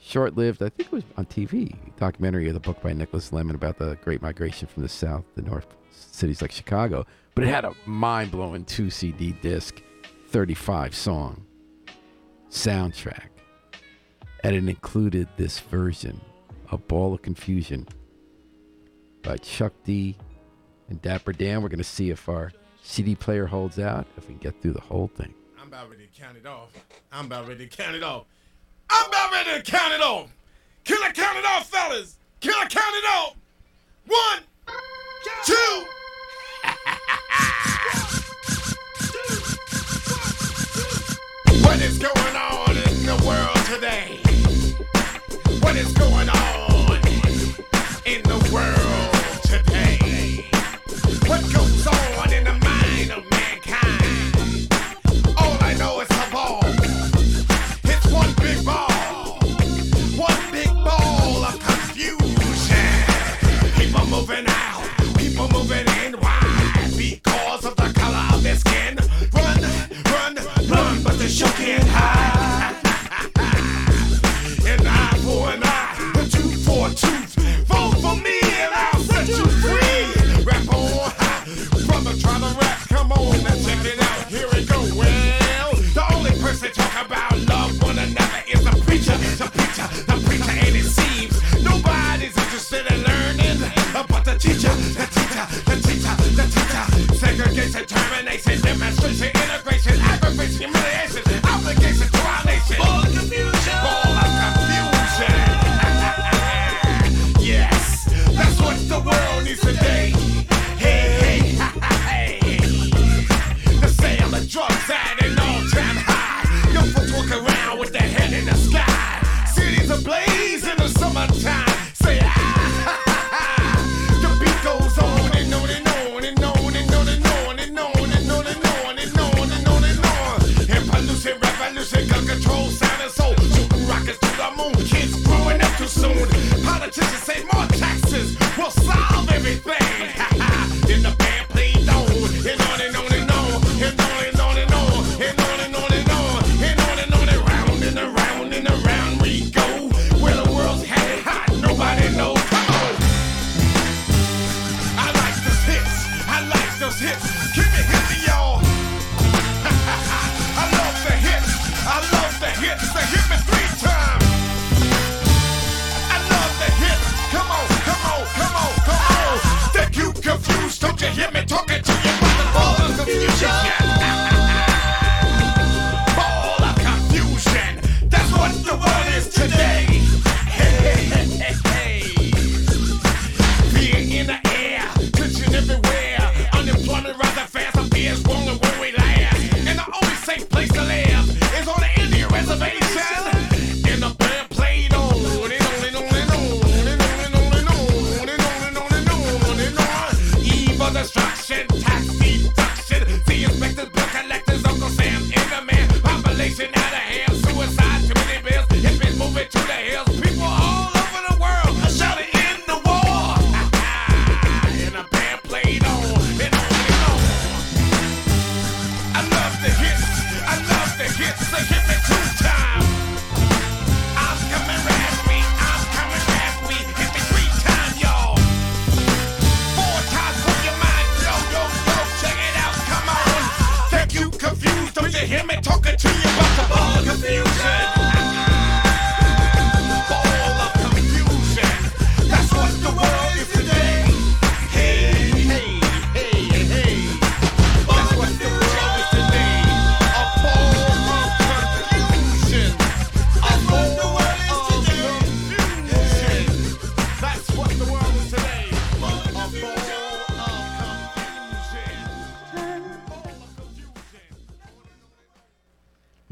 short 0.00 0.36
lived, 0.36 0.62
I 0.62 0.68
think 0.68 0.88
it 0.88 0.92
was 0.92 1.04
on 1.16 1.26
TV, 1.26 1.76
documentary 1.96 2.48
of 2.48 2.54
the 2.54 2.60
book 2.60 2.82
by 2.82 2.92
Nicholas 2.92 3.30
Lemann 3.30 3.54
about 3.54 3.78
the 3.78 3.96
Great 4.02 4.22
Migration 4.22 4.68
from 4.68 4.82
the 4.82 4.88
South 4.88 5.24
to 5.34 5.42
North 5.42 5.66
cities 5.90 6.42
like 6.42 6.52
Chicago. 6.52 7.06
But 7.34 7.44
it 7.44 7.48
had 7.48 7.64
a 7.64 7.74
mind 7.86 8.30
blowing 8.30 8.64
two 8.64 8.90
CD 8.90 9.32
disc, 9.42 9.82
35 10.34 10.96
song 10.96 11.46
soundtrack. 12.50 13.28
And 14.42 14.56
it 14.56 14.68
included 14.68 15.28
this 15.36 15.60
version 15.60 16.20
of 16.72 16.88
Ball 16.88 17.14
of 17.14 17.22
Confusion 17.22 17.86
by 19.22 19.36
Chuck 19.36 19.72
D 19.84 20.16
and 20.88 21.00
Dapper 21.00 21.32
Dan. 21.32 21.62
We're 21.62 21.68
going 21.68 21.78
to 21.78 21.84
see 21.84 22.10
if 22.10 22.28
our 22.28 22.50
CD 22.82 23.14
player 23.14 23.46
holds 23.46 23.78
out, 23.78 24.08
if 24.16 24.26
we 24.26 24.34
can 24.34 24.38
get 24.38 24.60
through 24.60 24.72
the 24.72 24.80
whole 24.80 25.06
thing. 25.06 25.32
I'm 25.56 25.68
about 25.68 25.88
ready 25.88 26.08
to 26.12 26.20
count 26.20 26.36
it 26.36 26.46
off. 26.46 26.72
I'm 27.12 27.26
about 27.26 27.46
ready 27.46 27.68
to 27.68 27.76
count 27.76 27.94
it 27.94 28.02
off. 28.02 28.24
I'm 28.90 29.06
about 29.06 29.30
ready 29.30 29.62
to 29.62 29.70
count 29.70 29.92
it 29.92 30.00
off. 30.00 30.34
Can 30.82 31.00
I 31.00 31.12
count 31.12 31.38
it 31.38 31.44
off, 31.44 31.68
fellas? 31.68 32.18
Can 32.40 32.54
I 32.54 32.66
count 32.66 32.96
it 32.96 33.04
off? 33.08 33.36
One, 34.08 34.42
two. 35.44 35.84
going 42.04 42.36
on 42.36 42.76
in 42.76 43.06
the 43.06 43.16
world 43.26 43.56
today? 43.72 44.20
What 45.60 45.74
is 45.74 45.90
going 45.92 46.28
on 46.28 46.96
in 48.04 48.22
the 48.24 48.50
world 48.52 49.03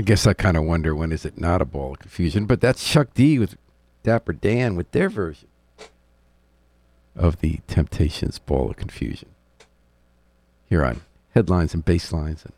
I 0.03 0.05
guess 0.05 0.26
I 0.26 0.32
kind 0.32 0.57
of 0.57 0.64
wonder 0.64 0.96
when 0.96 1.12
is 1.12 1.24
it 1.24 1.38
not 1.38 1.62
a 1.62 1.64
ball 1.64 1.92
of 1.92 2.00
confusion, 2.00 2.44
but 2.44 2.61
that's 2.61 2.84
Chuck 2.84 3.14
D 3.14 3.38
with 3.38 3.57
Dapper 4.03 4.32
Dan 4.32 4.74
with 4.74 4.90
their 4.90 5.09
version 5.09 5.46
of 7.14 7.38
the 7.38 7.61
Temptations 7.68 8.40
Ball 8.40 8.70
of 8.70 8.76
Confusion. 8.76 9.28
Here 10.68 10.84
on 10.84 11.03
Headlines 11.36 11.72
and 11.72 11.84
Basslines 11.84 12.44
and 12.44 12.53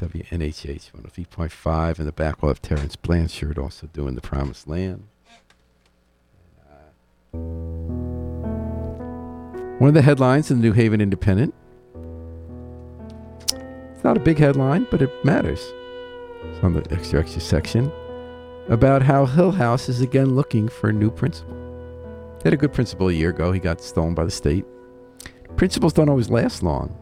WNHH 0.00 0.90
103.5 0.90 2.00
in 2.00 2.06
the 2.06 2.10
back 2.10 2.42
we'll 2.42 2.50
have 2.50 2.60
Terence 2.60 2.96
Blanchard 2.96 3.56
also 3.56 3.86
doing 3.92 4.16
The 4.16 4.20
Promised 4.20 4.66
Land. 4.66 5.06
Uh, 6.60 7.36
one 9.78 9.86
of 9.86 9.94
the 9.94 10.02
headlines 10.02 10.50
in 10.50 10.56
the 10.56 10.64
New 10.64 10.72
Haven 10.72 11.00
Independent. 11.00 11.54
It's 13.94 14.02
not 14.02 14.16
a 14.16 14.20
big 14.20 14.38
headline, 14.38 14.88
but 14.90 15.00
it 15.00 15.24
matters. 15.24 15.72
On 16.62 16.72
the 16.72 16.86
extra 16.92 17.20
extra 17.20 17.42
section 17.42 17.92
about 18.68 19.02
how 19.02 19.26
Hill 19.26 19.50
House 19.50 19.90
is 19.90 20.00
again 20.00 20.34
looking 20.34 20.66
for 20.66 20.88
a 20.88 20.92
new 20.94 21.10
principal. 21.10 21.54
They 22.38 22.44
had 22.44 22.54
a 22.54 22.56
good 22.56 22.72
principal 22.72 23.08
a 23.08 23.12
year 23.12 23.30
ago. 23.30 23.52
He 23.52 23.60
got 23.60 23.82
stolen 23.82 24.14
by 24.14 24.24
the 24.24 24.30
state. 24.30 24.64
Principals 25.56 25.92
don't 25.92 26.08
always 26.08 26.30
last 26.30 26.62
long, 26.62 26.96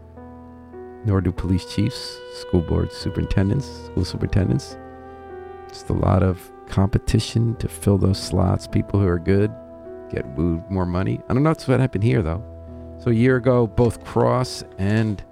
nor 1.04 1.20
do 1.20 1.30
police 1.30 1.64
chiefs, 1.72 2.18
school 2.40 2.60
board 2.60 2.92
superintendents, 2.92 3.66
school 3.86 4.04
superintendents. 4.04 4.76
Just 5.68 5.88
a 5.90 5.94
lot 5.94 6.24
of 6.24 6.50
competition 6.66 7.54
to 7.56 7.68
fill 7.68 7.98
those 7.98 8.20
slots. 8.20 8.66
People 8.66 8.98
who 8.98 9.06
are 9.06 9.18
good 9.20 9.52
get 10.10 10.26
wooed 10.36 10.68
more 10.70 10.86
money. 10.86 11.20
I 11.28 11.34
don't 11.34 11.44
know 11.44 11.50
if 11.50 11.58
that's 11.58 11.68
what 11.68 11.78
happened 11.78 12.02
here, 12.02 12.22
though. 12.22 12.42
So 12.98 13.10
a 13.10 13.14
year 13.14 13.36
ago, 13.36 13.68
both 13.68 14.04
Cross 14.04 14.64
and 14.78 15.22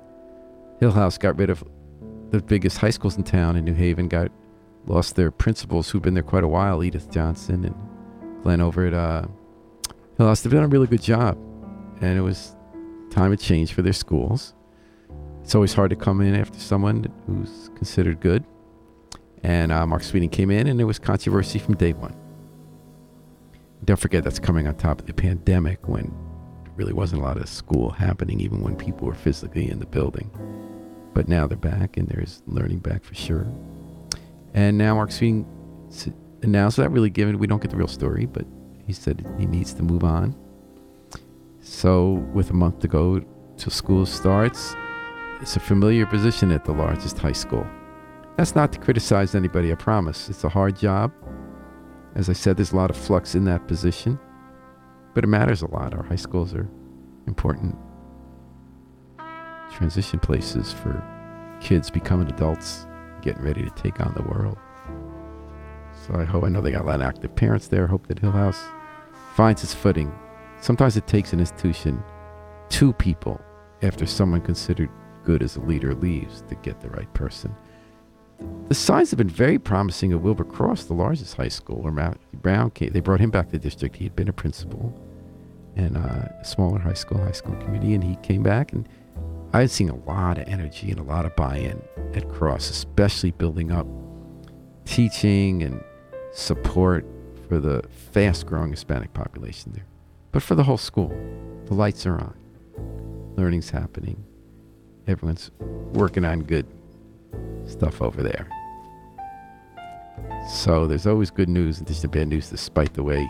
Hill 0.79 0.93
House 0.93 1.19
got 1.19 1.37
rid 1.37 1.51
of 1.51 1.65
the 2.31 2.41
biggest 2.41 2.79
high 2.79 2.91
schools 2.91 3.17
in 3.17 3.25
town 3.25 3.57
in 3.57 3.65
New 3.65 3.75
Haven 3.75 4.09
got 4.09 4.31
lost 4.87 5.17
their 5.17 5.31
principals 5.31 5.91
who've 5.91 6.03
been 6.03 6.15
there 6.15 6.23
quite 6.23 6.45
a 6.45 6.49
while, 6.49 6.83
Edith 6.83 7.11
Johnson 7.11 7.65
and 7.65 8.43
Glenn 8.43 8.61
over 8.61 8.87
at 8.87 8.95
uh, 8.95 9.27
House. 10.19 10.43
They've 10.43 10.53
done 10.53 10.65
a 10.65 10.69
really 10.69 10.87
good 10.87 11.03
job, 11.03 11.37
and 12.01 12.19
it 12.19 12.23
was 12.23 12.55
time 13.11 13.33
of 13.33 13.41
change 13.41 13.73
for 13.73 13.83
their 13.83 13.93
schools. 13.93 14.55
It's 15.43 15.55
always 15.55 15.75
hard 15.75 15.91
to 15.91 15.97
come 15.97 16.21
in 16.21 16.35
after 16.35 16.59
someone 16.59 17.13
who's 17.27 17.71
considered 17.75 18.21
good. 18.21 18.45
And 19.43 19.73
uh, 19.73 19.87
Mark 19.87 20.03
Sweeting 20.03 20.29
came 20.29 20.51
in, 20.51 20.67
and 20.67 20.79
there 20.79 20.87
was 20.87 20.99
controversy 20.99 21.59
from 21.59 21.75
day 21.75 21.93
one. 21.93 22.15
Don't 23.85 23.99
forget 23.99 24.23
that's 24.23 24.39
coming 24.39 24.69
on 24.69 24.75
top 24.77 25.01
of 25.01 25.07
the 25.07 25.15
pandemic 25.15 25.89
when 25.89 26.15
really 26.77 26.93
wasn't 26.93 27.21
a 27.21 27.25
lot 27.25 27.39
of 27.39 27.49
school 27.49 27.91
happening, 27.91 28.41
even 28.41 28.61
when 28.61 28.77
people 28.77 29.07
were 29.07 29.15
physically 29.15 29.71
in 29.71 29.79
the 29.79 29.87
building. 29.87 30.31
But 31.15 31.29
now 31.29 31.47
they're 31.47 31.57
back, 31.59 31.97
and 31.97 32.09
there's 32.09 32.43
learning 32.47 32.79
back 32.79 33.03
for 33.05 33.15
sure. 33.15 33.47
And 34.55 34.79
now 34.79 34.95
Mark 34.95 35.11
Sweeting 35.13 35.47
s- 35.91 36.09
announced 36.43 36.77
that 36.77 36.91
really 36.91 37.11
given 37.11 37.39
we 37.39 37.47
don't 37.47 37.61
get 37.61 37.71
the 37.71 37.77
real 37.77 37.89
story, 37.89 38.27
but 38.27 38.45
he 38.87 38.93
said 38.93 39.27
he 39.39 39.47
needs 39.47 39.73
to 39.75 39.83
move 39.83 40.05
on. 40.05 40.35
So 41.61 42.13
with 42.33 42.51
a 42.51 42.55
month 42.55 42.79
to 42.81 42.89
go 42.89 43.21
till 43.57 43.71
school 43.71 44.07
starts, 44.07 44.75
it's 45.41 45.57
a 45.57 45.61
familiar 45.61 46.07
position 46.07 46.51
at 46.53 46.65
the 46.65 46.73
largest 46.73 47.19
high 47.19 47.33
school. 47.33 47.67
That's 48.37 48.55
not 48.55 48.73
to 48.73 48.79
criticize 48.79 49.35
anybody, 49.35 49.71
I 49.73 49.75
promise. 49.75 50.29
It's 50.29 50.45
a 50.45 50.49
hard 50.49 50.77
job. 50.77 51.13
As 52.15 52.29
I 52.29 52.33
said, 52.33 52.57
there's 52.57 52.73
a 52.73 52.77
lot 52.77 52.91
of 52.91 52.97
flux 52.97 53.35
in 53.35 53.45
that 53.45 53.69
position, 53.69 54.19
but 55.15 55.25
it 55.25 55.29
matters 55.29 55.63
a 55.63 55.67
lot. 55.71 55.95
Our 55.95 56.03
high 56.03 56.17
schools 56.17 56.55
are 56.55 56.69
important 57.27 57.77
transition 59.73 60.19
places 60.19 60.73
for 60.73 61.03
kids 61.61 61.91
becoming 61.91 62.29
adults, 62.29 62.87
getting 63.23 63.43
ready 63.43 63.63
to 63.63 63.71
take 63.71 64.01
on 64.01 64.13
the 64.15 64.23
world. 64.23 64.59
So 66.07 66.15
I 66.15 66.25
hope 66.25 66.45
I 66.45 66.49
know 66.49 66.61
they 66.61 66.73
got 66.73 66.83
a 66.83 66.87
lot 66.87 66.97
of 66.97 67.07
active 67.07 67.35
parents 67.35 67.69
there. 67.69 67.87
Hope 67.87 68.07
that 68.07 68.19
Hill 68.19 68.31
House 68.31 68.63
finds 69.35 69.63
its 69.63 69.75
footing. 69.75 70.13
Sometimes 70.61 70.97
it 70.97 71.07
takes 71.07 71.33
an 71.33 71.41
institution 71.41 72.03
two 72.69 72.93
people 72.93 73.41
after 73.83 74.07
someone 74.07 74.41
considered 74.41 74.91
good 75.25 75.43
as 75.43 75.57
a 75.57 75.61
leader 75.61 75.95
leaves 75.95 76.43
to 76.49 76.55
get 76.57 76.81
the 76.81 76.91
right 76.91 77.13
person. 77.15 77.55
The 78.69 78.75
signs 78.75 79.11
have 79.11 79.19
been 79.19 79.29
very 79.29 79.59
promising 79.59 80.13
at 80.13 80.21
Wilbur 80.21 80.45
Cross, 80.45 80.85
the 80.85 80.95
largest 80.95 81.35
high 81.35 81.49
school, 81.49 81.83
where 81.83 81.93
Matthew 81.93 82.21
Brown 82.35 82.71
came. 82.71 82.91
They 82.93 83.01
brought 83.01 83.21
him 83.21 83.31
back 83.31 83.47
to 83.47 83.53
the 83.53 83.59
district. 83.59 83.97
He 83.97 84.05
had 84.05 84.17
been 84.17 84.29
a 84.29 84.33
principal 84.33 84.95
in 85.77 85.97
uh, 85.97 86.33
a 86.41 86.45
smaller 86.45 86.79
high 86.79 86.95
school, 86.95 87.19
high 87.19 87.33
school 87.33 87.57
community, 87.57 87.95
and 87.95 88.03
he 88.03 88.17
came 88.17 88.43
back 88.43 88.73
and 88.73 88.89
I 89.53 89.61
had 89.61 89.71
seen 89.71 89.89
a 89.89 89.97
lot 89.97 90.39
of 90.39 90.47
energy 90.47 90.91
and 90.93 91.01
a 91.01 91.03
lot 91.03 91.27
of 91.27 91.35
buy-in 91.35 91.83
at 92.15 92.29
Cross, 92.29 92.71
especially 92.71 93.33
building 93.33 93.73
up 93.73 93.87
teaching 94.85 95.65
and 95.65 95.83
support 96.33 97.05
for 97.49 97.59
the 97.59 97.83
fast-growing 98.13 98.71
Hispanic 98.71 99.13
population 99.13 99.73
there, 99.75 99.87
but 100.31 100.43
for 100.43 100.55
the 100.55 100.63
whole 100.63 100.79
school. 100.79 101.09
The 101.67 101.75
lights 101.75 102.07
are 102.07 102.15
on, 102.15 103.35
learning's 103.37 103.71
happening, 103.71 104.25
everyone's 105.09 105.51
working 105.95 106.25
on 106.25 106.41
good 106.45 106.67
stuff 107.67 108.01
over 108.01 108.23
there. 108.23 108.49
So 110.49 110.87
there's 110.87 111.09
always 111.09 111.31
good 111.31 111.49
news 111.49 111.79
and 111.79 111.89
just 111.89 112.09
bad 112.11 112.29
news, 112.29 112.51
despite 112.51 112.95
the 112.95 113.03
way 113.03 113.29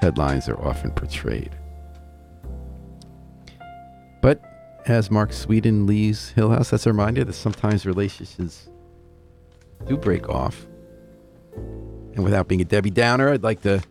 headlines 0.00 0.50
are 0.50 0.60
often 0.62 0.90
portrayed. 0.90 1.56
But 4.20 4.42
as 4.86 5.10
Mark 5.10 5.32
Sweeting 5.32 5.86
leaves 5.86 6.30
Hill 6.30 6.50
House, 6.50 6.70
that's 6.70 6.86
a 6.86 6.90
reminder 6.90 7.24
that 7.24 7.32
sometimes 7.32 7.84
relationships 7.84 8.68
do 9.86 9.96
break 9.96 10.28
off. 10.28 10.66
And 12.14 12.24
without 12.24 12.48
being 12.48 12.60
a 12.60 12.64
Debbie 12.64 12.90
Downer, 12.90 13.30
I'd 13.30 13.42
like 13.42 13.62
to. 13.62 13.82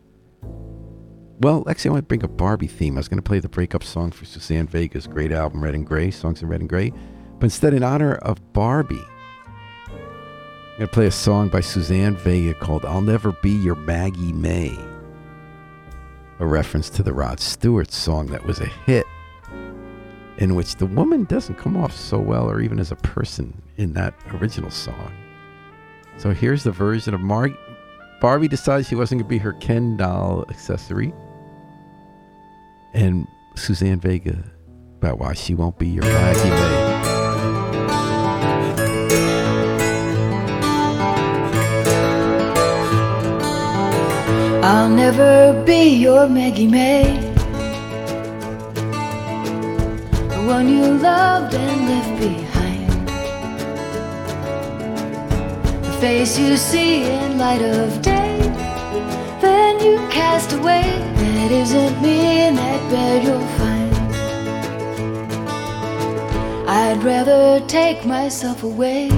Well, 1.39 1.65
actually, 1.69 1.89
I 1.89 1.91
want 1.93 2.03
to 2.03 2.07
bring 2.07 2.23
a 2.23 2.29
Barbie 2.29 2.67
theme. 2.67 2.95
I 2.95 2.99
was 2.99 3.09
going 3.09 3.17
to 3.17 3.23
play 3.23 3.39
the 3.39 3.49
breakup 3.49 3.83
song 3.83 4.11
for 4.11 4.23
Suzanne 4.25 4.67
Vega's 4.67 5.05
great 5.05 5.33
album, 5.33 5.63
Red 5.63 5.75
and 5.75 5.85
Gray, 5.85 6.09
Songs 6.11 6.41
in 6.41 6.47
Red 6.47 6.61
and 6.61 6.69
Gray. 6.69 6.91
But 7.39 7.45
instead, 7.45 7.73
in 7.73 7.83
honor 7.83 8.15
of 8.15 8.53
Barbie, 8.53 9.05
I'm 9.87 10.77
going 10.77 10.87
to 10.87 10.93
play 10.93 11.07
a 11.07 11.11
song 11.11 11.49
by 11.49 11.59
Suzanne 11.59 12.15
Vega 12.15 12.53
called 12.53 12.85
I'll 12.85 13.01
Never 13.01 13.33
Be 13.33 13.51
Your 13.51 13.75
Maggie 13.75 14.31
May, 14.31 14.77
a 16.39 16.45
reference 16.45 16.89
to 16.91 17.03
the 17.03 17.13
Rod 17.13 17.41
Stewart 17.41 17.91
song 17.91 18.27
that 18.27 18.45
was 18.45 18.61
a 18.61 18.65
hit, 18.65 19.05
in 20.38 20.55
which 20.55 20.75
the 20.75 20.86
woman 20.86 21.23
doesn't 21.25 21.55
come 21.55 21.77
off 21.77 21.95
so 21.95 22.19
well 22.19 22.49
or 22.49 22.59
even 22.61 22.79
as 22.79 22.91
a 22.91 22.95
person 22.97 23.61
in 23.77 23.93
that 23.93 24.13
original 24.33 24.69
song. 24.69 25.13
So 26.17 26.31
here's 26.31 26.63
the 26.63 26.71
version 26.71 27.13
of 27.13 27.21
Mar- 27.21 27.57
Barbie 28.21 28.47
decides 28.47 28.88
she 28.88 28.95
wasn't 28.95 29.21
going 29.21 29.27
to 29.27 29.29
be 29.29 29.38
her 29.38 29.53
Ken 29.53 29.97
doll 29.97 30.45
accessory, 30.49 31.13
and 32.93 33.27
Suzanne 33.55 33.99
Vega 33.99 34.43
about 34.97 35.19
why 35.19 35.33
she 35.33 35.53
won't 35.53 35.77
be 35.77 35.88
your 35.88 36.03
Maggie 36.03 36.49
May. 36.49 36.95
I'll 44.63 44.89
never 44.89 45.63
be 45.65 45.95
your 45.97 46.27
Maggie 46.27 46.67
May. 46.67 47.34
One 50.45 50.69
you 50.69 50.85
loved 50.85 51.55
and 51.55 51.89
left 51.89 52.19
behind. 52.19 53.07
The 55.83 55.91
face 55.99 56.37
you 56.37 56.55
see 56.55 57.03
in 57.03 57.39
light 57.39 57.63
of 57.63 58.01
day. 58.03 58.37
Then 59.41 59.79
you 59.83 59.97
cast 60.09 60.53
away. 60.53 60.83
That 61.15 61.51
isn't 61.51 62.01
me 62.01 62.47
in 62.47 62.55
that 62.55 62.91
bed 62.91 63.23
you'll 63.23 63.47
find. 63.57 63.95
I'd 66.69 67.03
rather 67.03 67.65
take 67.65 68.05
myself 68.05 68.63
away. 68.63 69.09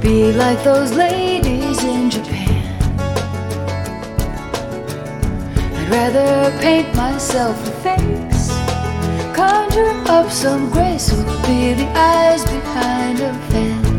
Be 0.00 0.32
like 0.32 0.62
those 0.62 0.92
ladies 0.92 1.82
in 1.82 2.10
Japan. 2.10 2.39
Rather 5.90 6.56
paint 6.60 6.94
myself 6.94 7.56
a 7.66 7.70
face, 7.82 8.48
conjure 9.34 9.92
up 10.06 10.30
some 10.30 10.70
grace, 10.70 11.12
or 11.12 11.24
be 11.46 11.74
the 11.74 11.88
eyes 11.96 12.44
behind 12.44 13.20
a 13.20 13.34
fan. 13.50 13.89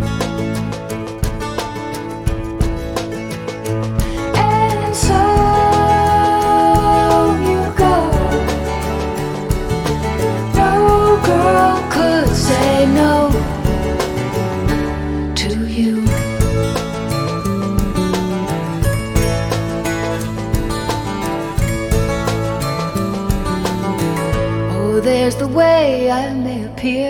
Way 25.53 26.09
I 26.09 26.33
may 26.33 26.65
appear, 26.65 27.09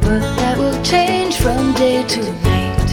but 0.00 0.22
that 0.38 0.56
will 0.56 0.80
change 0.82 1.36
from 1.36 1.74
day 1.74 2.04
to 2.06 2.20
night. 2.42 2.88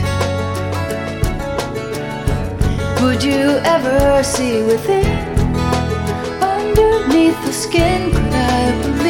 Would 3.02 3.24
you 3.24 3.60
ever 3.76 4.24
see 4.24 4.64
within? 4.64 5.06
Underneath 6.42 7.40
the 7.46 7.54
skin, 7.54 8.12
could 8.12 8.34
I 8.34 9.01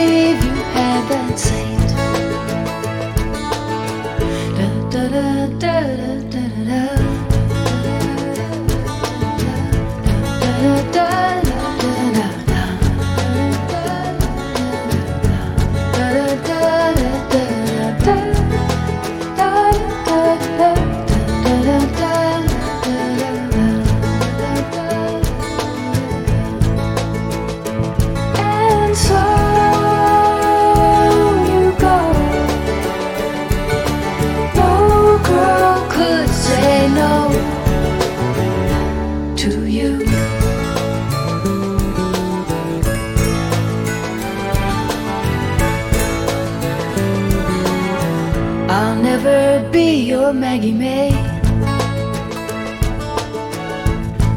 Maggie 50.33 50.71
May. 50.71 51.11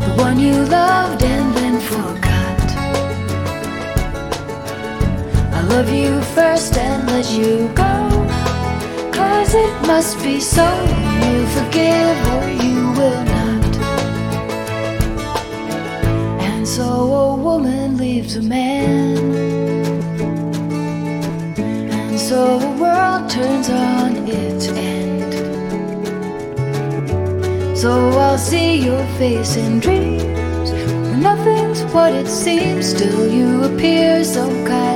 The 0.00 0.14
one 0.16 0.38
you 0.38 0.64
loved 0.64 1.22
and 1.22 1.54
then 1.54 1.80
forgot. 1.80 2.60
I 5.52 5.60
love 5.68 5.90
you 5.92 6.20
first 6.34 6.76
and 6.76 7.06
let 7.06 7.30
you 7.30 7.68
go. 7.74 7.94
Cause 9.12 9.54
it 9.54 9.86
must 9.86 10.22
be 10.22 10.40
so. 10.40 10.66
You 11.22 11.46
forgive 11.58 12.16
or 12.32 12.48
you 12.64 12.90
will 12.98 13.24
not. 13.24 13.76
And 16.40 16.66
so 16.66 16.84
a 16.84 17.36
woman 17.36 17.98
leaves 17.98 18.36
a 18.36 18.42
man. 18.42 19.16
And 21.56 22.18
so 22.18 22.58
the 22.58 22.70
world 22.82 23.30
turns 23.30 23.68
on 23.70 24.16
its 24.26 24.68
end. 24.68 25.03
So 27.84 27.92
I'll 27.92 28.38
see 28.38 28.78
your 28.78 29.04
face 29.18 29.56
in 29.56 29.78
dreams. 29.78 30.70
When 30.72 31.20
nothing's 31.20 31.82
what 31.92 32.14
it 32.14 32.28
seems, 32.28 32.86
still 32.86 33.30
you 33.30 33.62
appear 33.64 34.24
so 34.24 34.48
kind 34.64 34.93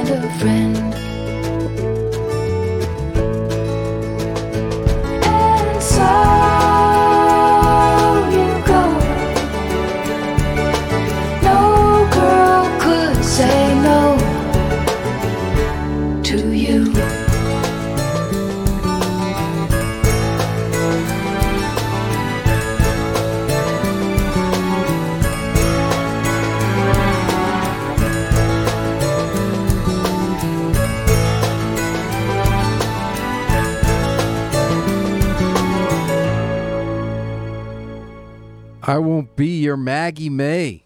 your 39.69 39.77
Maggie 39.77 40.31
May, 40.31 40.83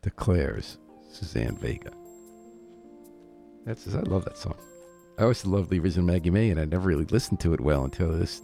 declares 0.00 0.78
Suzanne 1.10 1.56
Vega. 1.56 1.90
That's 3.66 3.92
I 3.92 3.98
love 4.02 4.24
that 4.26 4.38
song. 4.38 4.54
I 5.18 5.22
always 5.22 5.44
loved 5.44 5.70
the 5.70 5.80
original 5.80 6.06
Maggie 6.06 6.30
May, 6.30 6.50
and 6.50 6.60
I 6.60 6.66
never 6.66 6.86
really 6.86 7.06
listened 7.06 7.40
to 7.40 7.52
it 7.52 7.60
well 7.60 7.82
until 7.82 8.12
this 8.12 8.42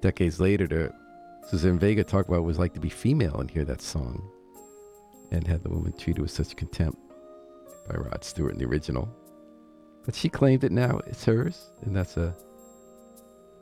decades 0.00 0.38
later 0.38 0.68
to 0.68 0.94
Suzanne 1.48 1.80
Vega 1.80 2.04
talk 2.04 2.28
about 2.28 2.42
what 2.42 2.44
it 2.44 2.46
was 2.46 2.60
like 2.60 2.72
to 2.74 2.80
be 2.80 2.88
female 2.88 3.40
and 3.40 3.50
hear 3.50 3.64
that 3.64 3.82
song, 3.82 4.22
and 5.32 5.44
had 5.44 5.64
the 5.64 5.70
woman 5.70 5.92
treated 5.98 6.22
with 6.22 6.30
such 6.30 6.54
contempt 6.54 7.00
by 7.88 7.96
Rod 7.96 8.22
Stewart 8.22 8.52
in 8.52 8.60
the 8.60 8.66
original. 8.66 9.08
But 10.04 10.14
she 10.14 10.28
claimed 10.28 10.62
it 10.62 10.70
now; 10.70 11.00
it's 11.08 11.24
hers, 11.24 11.72
and 11.82 11.96
that's 11.96 12.16
a 12.16 12.32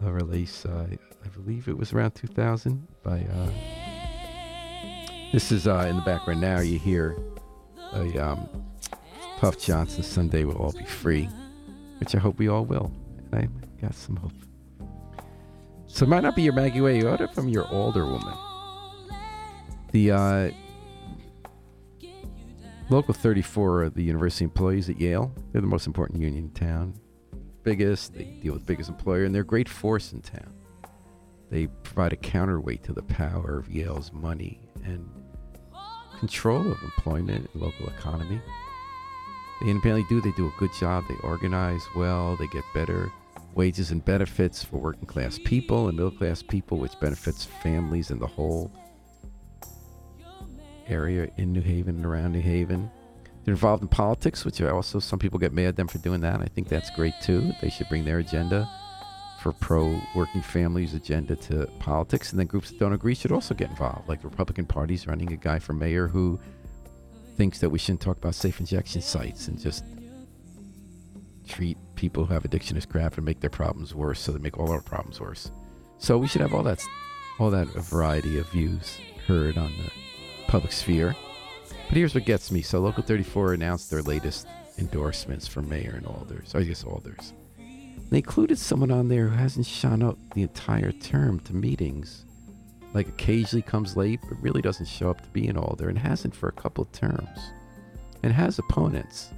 a 0.05 0.13
release. 0.13 0.67
Uh, 0.67 0.89
I 1.25 1.29
believe 1.29 1.69
it 1.69 1.79
was 1.79 1.95
around 1.95 2.11
2000 2.11 2.87
by. 3.03 3.21
Uh, 3.21 3.94
this 5.35 5.51
is 5.51 5.67
uh, 5.67 5.85
in 5.91 5.97
the 5.97 6.03
background 6.03 6.41
now. 6.41 6.61
You 6.61 6.79
hear 6.79 7.19
a 7.93 8.17
um, 8.19 8.49
Puff 9.39 9.59
Johnson 9.59 10.05
"Someday 10.05 10.45
We'll 10.45 10.57
All 10.57 10.71
Be 10.71 10.85
Free," 10.85 11.29
which 11.99 12.15
I 12.15 12.19
hope 12.19 12.39
we 12.39 12.47
all 12.47 12.65
will. 12.65 12.93
And 13.33 13.35
I 13.35 13.83
got 13.83 13.97
some 13.97 14.15
hope. 14.15 14.33
So 15.89 16.05
it 16.05 16.09
might 16.09 16.23
not 16.23 16.37
be 16.37 16.43
your 16.43 16.53
Maggie 16.53 16.81
Way. 16.81 16.99
You 16.99 17.09
order 17.09 17.27
from 17.27 17.49
your 17.49 17.67
older 17.73 18.07
woman. 18.07 18.33
The 19.91 20.13
uh, 20.13 20.51
local 22.89 23.13
34 23.13 23.83
are 23.83 23.91
the 23.91 24.05
university 24.05 24.45
employees 24.45 24.89
at 24.89 25.01
Yale. 25.01 25.35
They're 25.51 25.61
the 25.61 25.67
most 25.67 25.89
important 25.89 26.21
union 26.21 26.45
in 26.45 26.51
town. 26.51 26.95
Biggest, 27.65 28.15
they 28.15 28.25
deal 28.25 28.53
with 28.53 28.67
biggest 28.67 28.89
employer, 28.89 29.25
and 29.25 29.35
they're 29.35 29.43
a 29.43 29.47
great 29.47 29.69
force 29.69 30.13
in 30.13 30.21
town. 30.21 30.55
They 31.51 31.67
provide 31.67 32.13
a 32.13 32.17
counterweight 32.17 32.85
to 32.85 32.93
the 32.93 33.03
power 33.03 33.59
of 33.59 33.69
Yale's 33.69 34.13
money 34.13 34.61
and 34.85 35.09
control 36.25 36.73
of 36.73 36.83
employment 36.83 37.51
and 37.53 37.63
local 37.63 37.87
economy. 37.87 38.41
They 39.61 39.69
independently 39.69 40.07
do. 40.09 40.23
They 40.23 40.35
do 40.35 40.47
a 40.47 40.59
good 40.59 40.73
job. 40.73 41.05
They 41.07 41.17
organize 41.23 41.83
well. 41.95 42.35
They 42.37 42.47
get 42.47 42.65
better 42.73 43.13
wages 43.55 43.91
and 43.91 44.03
benefits 44.03 44.65
for 44.65 44.79
working 44.79 45.05
class 45.05 45.39
people 45.45 45.89
and 45.89 45.99
middle 45.99 46.11
class 46.11 46.43
people, 46.43 46.79
which 46.79 46.99
benefits 46.99 47.45
families 47.45 48.11
in 48.11 48.19
the 48.19 48.27
whole 48.27 48.73
area 50.89 51.31
in 51.37 51.53
New 51.53 51.61
Haven 51.61 51.97
and 51.97 52.07
around 52.07 52.33
New 52.33 52.41
Haven. 52.41 52.91
They're 53.45 53.53
involved 53.53 53.83
in 53.83 53.89
politics, 53.89 54.47
which 54.47 54.63
are 54.63 54.75
also 54.75 55.01
some 55.01 55.19
people 55.19 55.39
get 55.39 55.53
mad 55.53 55.67
at 55.67 55.77
them 55.77 55.89
for 55.89 55.99
doing 55.99 56.23
that. 56.23 56.41
I 56.41 56.47
think 56.47 56.69
that's 56.69 56.89
great 56.89 57.15
too. 57.23 57.53
They 57.61 57.69
should 57.69 57.91
bring 57.91 58.07
their 58.07 58.21
agenda 58.21 58.67
for 59.45 59.53
pro 59.53 60.01
working 60.15 60.41
families 60.41 60.95
agenda 60.95 61.37
to 61.37 61.67
politics, 61.79 62.31
and 62.31 62.41
then 62.41 62.47
groups 62.47 62.71
that 62.71 62.81
don't 62.81 62.95
agree 62.95 63.15
should 63.15 63.31
also 63.31 63.53
get 63.53 63.69
involved. 63.69 64.09
Like 64.09 64.23
the 64.23 64.29
Republican 64.29 64.65
Party's 64.65 65.07
running 65.07 65.31
a 65.35 65.37
guy 65.37 65.59
for 65.59 65.75
mayor 65.75 66.09
who 66.09 66.41
thinks 67.37 67.59
that 67.59 67.69
we 67.69 67.79
shouldn't 67.79 68.01
talk 68.01 68.17
about 68.17 68.35
safe 68.35 68.59
injection 68.59 69.03
sites 69.03 69.49
and 69.49 69.61
just 69.61 69.85
treat 71.47 71.77
people 71.95 72.25
who 72.25 72.33
have 72.33 72.47
addiction 72.47 72.79
as 72.79 72.87
crap 72.87 73.19
and 73.19 73.27
make 73.27 73.41
their 73.41 73.51
problems 73.51 73.95
worse, 73.95 74.19
so 74.19 74.33
they 74.33 74.39
make 74.39 74.57
all 74.57 74.73
our 74.73 74.81
problems 74.81 75.21
worse. 75.21 75.51
So 75.99 76.17
we 76.17 76.27
should 76.27 76.41
have 76.41 76.55
all 76.55 76.63
that, 76.63 76.83
all 77.39 77.51
that 77.51 77.69
variety 77.69 78.39
of 78.39 78.49
views 78.49 78.99
heard 79.27 79.59
on 79.59 79.71
the 79.77 79.91
public 80.49 80.73
sphere. 80.73 81.15
But 81.89 81.99
here's 81.99 82.15
what 82.15 82.25
gets 82.25 82.51
me. 82.51 82.63
So 82.63 82.81
Local 82.81 83.03
34 83.03 83.53
announced 83.53 83.91
their 83.91 84.01
latest 84.01 84.47
endorsements 84.79 85.47
for 85.47 85.61
mayor 85.61 85.93
and 85.99 86.07
alders. 86.07 86.55
I 86.55 86.63
guess 86.63 86.83
alders. 86.83 87.35
They 88.15 88.19
included 88.19 88.61
someone 88.61 88.93
on 88.93 89.09
there 89.09 89.27
who 89.27 89.35
hasn't 89.35 89.67
shown 89.67 90.01
up 90.01 90.17
the 90.35 90.43
entire 90.43 90.93
term 90.93 91.41
to 91.41 91.53
meetings. 91.53 92.25
Like 92.93 93.09
occasionally 93.09 93.63
comes 93.63 93.97
late, 93.97 94.21
but 94.29 94.41
really 94.41 94.63
doesn't 94.63 94.87
show 94.87 95.11
up 95.11 95.21
to 95.23 95.29
be 95.31 95.49
an 95.49 95.57
alder 95.57 95.89
and 95.89 95.99
hasn't 95.99 96.33
for 96.33 96.49
a 96.49 96.53
couple 96.53 96.85
of 96.85 96.93
terms. 96.93 97.41
And 98.23 98.33
has 98.33 98.61
opponents. 98.61 99.31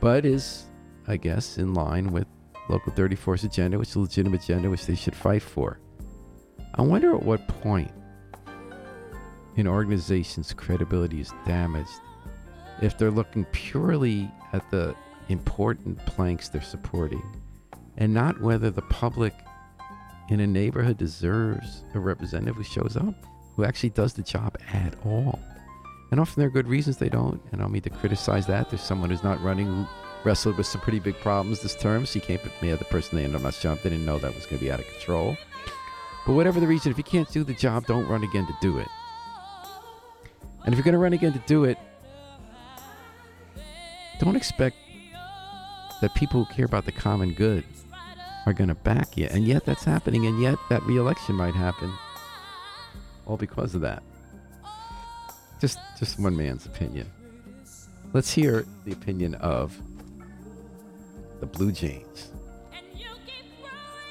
But 0.00 0.24
is, 0.24 0.64
I 1.06 1.16
guess, 1.16 1.58
in 1.58 1.74
line 1.74 2.10
with 2.10 2.26
Local 2.68 2.92
34's 2.92 3.44
agenda, 3.44 3.78
which 3.78 3.90
is 3.90 3.94
a 3.94 4.00
legitimate 4.00 4.42
agenda 4.42 4.68
which 4.68 4.86
they 4.86 4.96
should 4.96 5.14
fight 5.14 5.42
for. 5.42 5.78
I 6.74 6.82
wonder 6.82 7.14
at 7.14 7.22
what 7.22 7.46
point 7.46 7.92
an 9.56 9.68
organization's 9.68 10.52
credibility 10.52 11.20
is 11.20 11.32
damaged 11.46 12.00
if 12.82 12.98
they're 12.98 13.12
looking 13.12 13.44
purely 13.52 14.28
at 14.52 14.68
the 14.72 14.96
important 15.28 15.98
planks 16.06 16.48
they're 16.48 16.62
supporting 16.62 17.22
and 17.98 18.12
not 18.14 18.40
whether 18.40 18.70
the 18.70 18.82
public 18.82 19.34
in 20.28 20.40
a 20.40 20.46
neighborhood 20.46 20.96
deserves 20.96 21.84
a 21.94 21.98
representative 21.98 22.56
who 22.56 22.62
shows 22.62 22.96
up, 22.96 23.14
who 23.56 23.64
actually 23.64 23.90
does 23.90 24.12
the 24.12 24.22
job 24.22 24.56
at 24.72 24.94
all. 25.04 25.38
And 26.10 26.20
often 26.20 26.40
there 26.40 26.48
are 26.48 26.52
good 26.52 26.68
reasons 26.68 26.96
they 26.96 27.08
don't, 27.08 27.40
and 27.50 27.60
I 27.60 27.64
don't 27.64 27.72
mean 27.72 27.82
to 27.82 27.90
criticize 27.90 28.46
that. 28.46 28.70
There's 28.70 28.82
someone 28.82 29.10
who's 29.10 29.24
not 29.24 29.42
running 29.42 29.66
who 29.66 29.86
wrestled 30.24 30.56
with 30.56 30.66
some 30.66 30.80
pretty 30.80 31.00
big 31.00 31.18
problems 31.20 31.60
this 31.60 31.74
term, 31.74 32.06
so 32.06 32.16
you 32.16 32.20
can't 32.20 32.42
put 32.42 32.62
me 32.62 32.72
the 32.78 32.84
person 32.86 33.16
they 33.16 33.24
ended 33.24 33.36
up 33.36 33.42
not 33.42 33.64
up. 33.64 33.82
They 33.82 33.90
didn't 33.90 34.06
know 34.06 34.18
that 34.18 34.34
was 34.34 34.46
going 34.46 34.58
to 34.58 34.64
be 34.64 34.70
out 34.70 34.80
of 34.80 34.86
control. 34.86 35.36
But 36.26 36.34
whatever 36.34 36.60
the 36.60 36.66
reason, 36.66 36.92
if 36.92 36.98
you 36.98 37.04
can't 37.04 37.30
do 37.30 37.44
the 37.44 37.54
job, 37.54 37.86
don't 37.86 38.06
run 38.06 38.22
again 38.22 38.46
to 38.46 38.54
do 38.60 38.78
it. 38.78 38.88
And 40.64 40.72
if 40.72 40.76
you're 40.76 40.84
going 40.84 40.92
to 40.92 40.98
run 40.98 41.14
again 41.14 41.32
to 41.32 41.42
do 41.46 41.64
it, 41.64 41.78
don't 44.20 44.36
expect 44.36 44.76
that 46.00 46.14
people 46.14 46.44
who 46.44 46.54
care 46.54 46.64
about 46.64 46.84
the 46.84 46.92
common 46.92 47.32
good 47.32 47.64
are 48.46 48.52
going 48.52 48.68
to 48.68 48.74
back 48.74 49.16
you. 49.16 49.26
And 49.30 49.46
yet 49.46 49.64
that's 49.64 49.84
happening, 49.84 50.26
and 50.26 50.40
yet 50.40 50.58
that 50.70 50.82
reelection 50.84 51.34
might 51.34 51.54
happen 51.54 51.92
all 53.26 53.36
because 53.36 53.74
of 53.74 53.82
that. 53.82 54.02
Just 55.60 55.78
just 55.98 56.18
one 56.18 56.36
man's 56.36 56.66
opinion. 56.66 57.10
Let's 58.12 58.32
hear 58.32 58.64
the 58.84 58.92
opinion 58.92 59.34
of 59.36 59.78
the 61.40 61.46
Blue 61.46 61.72
Jays 61.72 62.30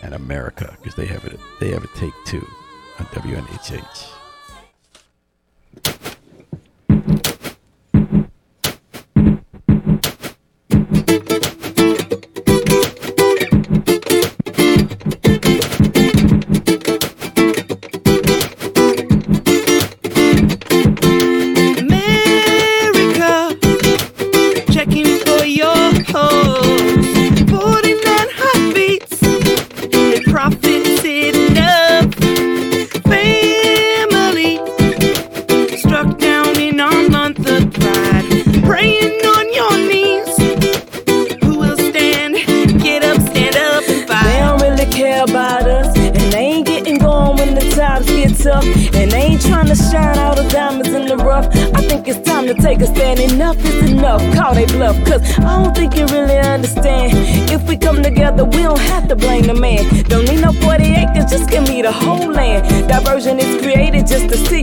and 0.03 0.13
America 0.13 0.75
because 0.77 0.95
they 0.95 1.05
have 1.07 1.25
it 1.25 1.39
they 1.59 1.71
have 1.71 1.83
a 1.83 1.87
take 1.95 2.13
two 2.25 2.45
on 2.99 3.05
WNHH. 3.07 4.16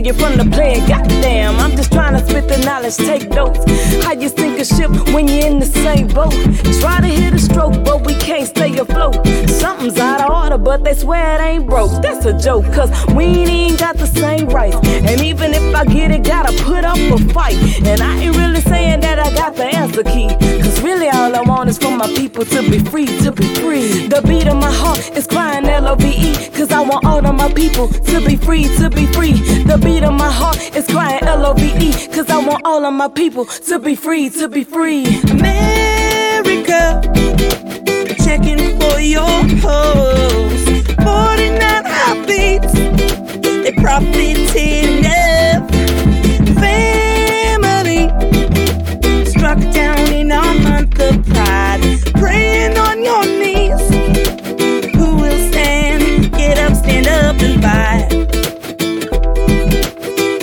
You 0.05 0.13
from 0.13 0.37
the 0.37 0.45
plan. 0.45 0.87
Goddamn, 0.87 1.55
I'm 1.55 1.71
just 1.71 1.91
trying 1.91 2.13
to 2.13 2.19
spit 2.27 2.47
the 2.47 2.57
knowledge, 2.63 2.95
take 2.95 3.27
notes. 3.29 3.59
How 4.03 4.13
you 4.13 4.29
sink 4.29 4.59
a 4.59 4.65
ship 4.65 4.91
when 5.13 5.27
you're 5.27 5.47
in 5.47 5.59
the 5.59 5.65
same 5.65 6.07
boat? 6.07 6.33
Try 6.79 7.01
to 7.01 7.07
hit 7.07 7.33
a 7.33 7.39
stroke, 7.39 7.83
but 7.83 8.05
we 8.05 8.13
can't 8.15 8.47
stay 8.47 8.77
afloat. 8.77 9.15
Something's 9.49 9.97
out 9.97 10.21
of 10.21 10.29
order, 10.29 10.57
but 10.59 10.83
they 10.83 10.93
swear 10.93 11.35
it 11.35 11.43
ain't 11.43 11.65
broke. 11.65 12.03
That's 12.03 12.23
a 12.25 12.37
joke, 12.37 12.65
cause 12.65 12.91
we 13.15 13.25
ain't 13.25 13.79
got 13.79 13.97
the 13.97 14.05
same 14.05 14.47
rights. 14.47 14.77
And 15.07 15.21
even 15.21 15.53
if 15.53 15.75
I 15.75 15.85
get 15.85 16.11
it, 16.11 16.23
gotta 16.23 16.51
put 16.63 16.83
up 16.83 16.97
a 16.97 17.17
fight. 17.33 17.57
And 17.85 18.01
I 18.01 18.17
ain't 18.19 18.35
really 18.35 18.61
saying 18.61 19.01
that 19.01 19.19
I 19.19 19.33
got 19.33 19.55
the 19.55 19.65
answer 19.65 20.03
key. 20.03 20.29
Cause 20.61 20.81
really 20.81 21.09
all 21.09 21.35
I 21.35 21.41
want 21.41 21.69
is 21.69 21.77
for 21.77 21.95
my 21.95 22.07
people 22.07 22.45
to 22.45 22.61
be 22.69 22.79
free, 22.79 23.07
to 23.23 23.31
be 23.31 23.47
free. 23.55 24.07
The 24.07 24.21
beat 24.27 24.47
of 24.47 24.57
my 24.57 24.71
heart 24.71 24.99
is 25.15 25.27
crying 25.27 25.65
L-O-V-E. 25.65 26.49
Cause 26.51 26.71
I 26.71 26.81
want 26.81 27.05
all 27.05 27.25
of 27.25 27.35
my 27.35 27.51
people 27.53 27.87
to 27.87 28.25
be 28.25 28.35
free, 28.35 28.63
to 28.77 28.89
be 28.89 29.05
free. 29.07 29.33
The 29.63 29.77
beat 29.77 30.03
of 30.03 30.13
my 30.13 30.31
heart 30.31 30.57
is 30.75 30.85
crying 30.87 31.23
L-O-V-E. 31.23 32.07
Cause 32.07 32.29
I 32.29 32.37
want 32.37 32.61
all 32.65 32.85
of 32.85 32.93
my 32.93 33.07
people 33.07 33.45
to 33.45 33.79
be 33.79 33.95
free, 33.95 34.29
to 34.31 34.47
be 34.47 34.63
free. 34.63 35.05
America, 35.29 37.01
checking 38.23 38.79
for 38.79 38.99
your 38.99 39.43
hopes. 39.61 40.65
49 41.03 41.83
heartbeats, 41.85 42.73
they 43.65 43.71
profited 43.81 44.55
enough. 44.55 45.67
Family 46.59 48.09
struck 49.25 49.57
down 49.73 50.13
in 50.13 50.31
our 50.31 50.53
month 50.59 50.99
of 50.99 51.25
pride, 51.25 51.81
praying 52.13 52.77
on 52.77 53.03
your 53.03 53.25
knees. 53.25 53.81
Who 54.95 55.15
will 55.15 55.51
stand? 55.51 56.31
Get 56.33 56.59
up, 56.59 56.75
stand 56.75 57.07
up, 57.07 57.41
and 57.41 57.59
fight. 57.63 58.09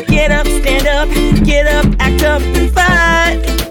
Get 0.09 0.33
up, 0.33 0.47
stand 0.49 0.87
up, 0.89 1.09
get 1.45 1.66
up, 1.68 1.87
act 2.01 2.25
up, 2.25 2.43
and 2.43 2.73
fight. 2.73 3.61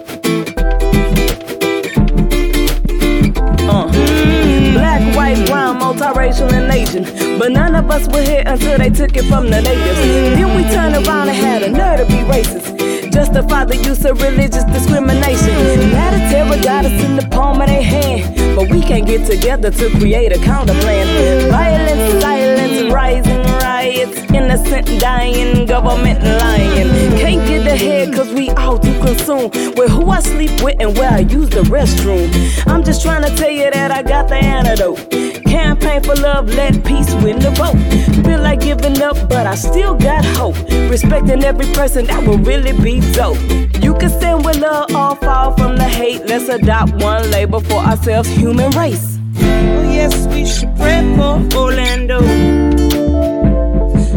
Asian. 6.72 7.04
But 7.38 7.52
none 7.52 7.74
of 7.74 7.90
us 7.90 8.06
were 8.08 8.22
here 8.22 8.42
until 8.46 8.78
they 8.78 8.90
took 8.90 9.16
it 9.16 9.24
from 9.24 9.50
the 9.50 9.60
natives. 9.60 9.98
Then 10.36 10.56
we 10.56 10.62
turned 10.70 10.94
around 11.06 11.28
and 11.28 11.36
had 11.36 11.62
a 11.62 11.70
nerve 11.70 12.00
to 12.00 12.06
be 12.06 12.20
racist. 12.24 13.12
Justify 13.12 13.64
the 13.64 13.76
use 13.76 14.04
of 14.04 14.20
religious 14.20 14.64
discrimination. 14.64 15.92
Now 15.92 16.10
the 16.10 16.18
terror 16.30 16.62
got 16.62 16.84
us 16.84 17.04
in 17.04 17.16
the 17.16 17.26
palm 17.30 17.60
of 17.60 17.68
their 17.68 17.82
hand. 17.82 18.56
But 18.56 18.70
we 18.70 18.80
can't 18.80 19.06
get 19.06 19.26
together 19.30 19.70
to 19.70 19.90
create 19.98 20.32
a 20.32 20.38
counter 20.44 20.74
plan. 20.80 21.50
Violence, 21.50 22.22
silence, 22.22 22.92
rising 22.92 23.42
riots, 23.60 24.18
innocent 24.32 25.00
dying, 25.00 25.66
government 25.66 26.22
lying. 26.22 26.88
Can't 27.18 27.46
get 27.46 27.66
ahead 27.66 28.12
cause 28.14 28.32
we 28.32 28.50
all 28.50 28.78
too 28.78 28.98
consumed 29.00 29.54
With 29.76 29.90
who 29.90 30.10
I 30.10 30.20
sleep 30.20 30.62
with 30.62 30.76
and 30.80 30.96
where 30.96 31.10
I 31.10 31.20
use 31.20 31.50
the 31.50 31.62
restroom. 31.62 32.28
I'm 32.66 32.82
just 32.82 33.02
trying 33.02 33.22
to 33.22 33.34
tell 33.36 33.50
you 33.50 33.70
that 33.70 33.90
I 33.90 34.02
got 34.02 34.28
the 34.28 34.36
antidote. 34.36 35.31
Campaign 35.46 36.02
for 36.02 36.14
love, 36.16 36.48
let 36.48 36.84
peace 36.84 37.12
win 37.16 37.38
the 37.38 37.50
vote. 37.50 37.76
Feel 38.24 38.40
like 38.40 38.60
giving 38.60 39.00
up, 39.02 39.16
but 39.28 39.46
I 39.46 39.54
still 39.54 39.94
got 39.94 40.24
hope. 40.24 40.56
Respecting 40.90 41.42
every 41.44 41.66
person 41.74 42.06
that 42.06 42.26
will 42.26 42.38
really 42.38 42.72
be 42.72 43.00
dope. 43.12 43.38
You 43.82 43.94
can 43.94 44.10
stand 44.10 44.44
with 44.44 44.58
love 44.58 44.90
or 44.94 45.16
fall 45.16 45.56
from 45.56 45.76
the 45.76 45.84
hate. 45.84 46.26
Let's 46.26 46.48
adopt 46.48 46.92
one 47.02 47.30
label 47.30 47.60
for 47.60 47.78
ourselves, 47.78 48.28
human 48.28 48.70
race. 48.72 49.18
Oh, 49.36 49.82
yes, 49.90 50.26
we 50.28 50.46
should 50.46 50.74
pray 50.76 51.00
for 51.16 51.40
Orlando. 51.58 52.20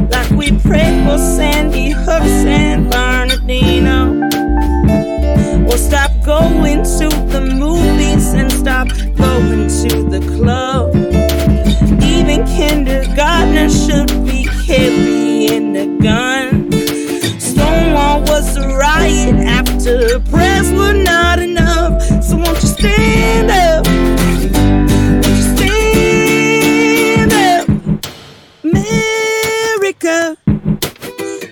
Like 0.09 0.30
we 0.32 0.51
prayed 0.59 1.05
for 1.05 1.17
Sandy 1.17 1.89
Hooks 1.91 2.45
and 2.45 2.89
Bernardino. 2.91 4.23
Or 5.67 5.78
stop 5.78 6.11
going 6.23 6.84
to 6.84 7.09
the 7.32 7.41
movies 7.41 8.34
and 8.34 8.51
stop 8.51 8.88
going 9.17 9.67
to 9.67 10.03
the 10.09 10.19
club. 10.38 11.05
Even 12.46 12.86
kindergartners 12.86 13.86
should 13.86 14.08
be 14.26 14.48
carrying 14.66 15.76
a 15.76 15.86
gun. 16.02 16.72
Stonewall 17.39 18.22
was 18.22 18.58
a 18.58 18.68
riot 18.68 19.36
after 19.36 20.20
prayers 20.32 20.72
were 20.72 20.93
not 20.93 21.39
enough. 21.39 22.02
So 22.24 22.38
won't 22.38 22.62
you 22.62 22.68
stand 22.68 23.52
up? 23.52 23.86
Won't 23.88 25.28
you 25.28 25.43
stand 25.56 27.34
up? 27.34 27.68
America, 28.64 30.38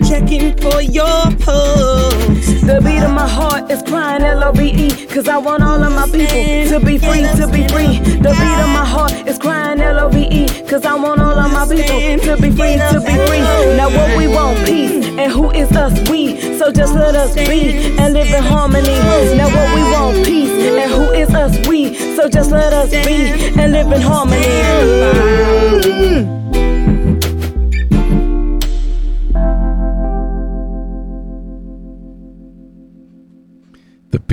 checking 0.08 0.56
for 0.58 0.80
your 0.82 1.30
pulse. 1.40 2.48
The 2.62 2.80
beat 2.82 3.02
of 3.02 3.12
my 3.12 3.28
heart 3.28 3.53
is 3.74 3.82
crying 3.82 4.22
L-O-V-E 4.22 5.06
Cause 5.06 5.26
I 5.28 5.36
want 5.36 5.62
all 5.62 5.82
of 5.82 5.92
my 5.92 6.06
people 6.06 6.70
to 6.72 6.78
be 6.84 6.96
free, 6.98 7.22
to 7.22 7.46
be 7.50 7.66
free. 7.68 7.98
The 8.24 8.32
beat 8.40 8.60
of 8.64 8.70
my 8.78 8.86
heart 8.94 9.12
is 9.26 9.38
crying 9.38 9.80
L-O-V-E 9.80 10.66
Cause 10.68 10.84
I 10.84 10.94
want 10.94 11.20
all 11.20 11.38
of 11.38 11.50
my 11.52 11.66
people 11.66 12.00
to 12.26 12.36
be 12.40 12.50
free, 12.50 12.76
to 12.92 13.00
be 13.04 13.14
free. 13.26 13.44
Now 13.78 13.88
what 13.90 14.16
we 14.16 14.28
want, 14.28 14.64
peace, 14.66 15.06
and 15.20 15.32
who 15.32 15.50
is 15.50 15.70
us, 15.72 15.94
we. 16.08 16.58
So 16.58 16.70
just 16.70 16.94
let 16.94 17.14
us 17.16 17.34
be 17.34 17.98
and 17.98 18.14
live 18.14 18.32
in 18.32 18.42
harmony. 18.42 18.98
Now 19.38 19.48
what 19.56 19.68
we 19.74 19.82
want, 19.92 20.26
peace, 20.26 20.50
and 20.50 20.90
who 20.92 21.12
is 21.12 21.30
us, 21.34 21.54
we. 21.68 21.94
So 22.16 22.28
just 22.28 22.50
let 22.50 22.72
us 22.72 22.90
be 22.90 23.30
and 23.60 23.72
live 23.72 23.90
in 23.92 24.00
harmony 24.00 24.44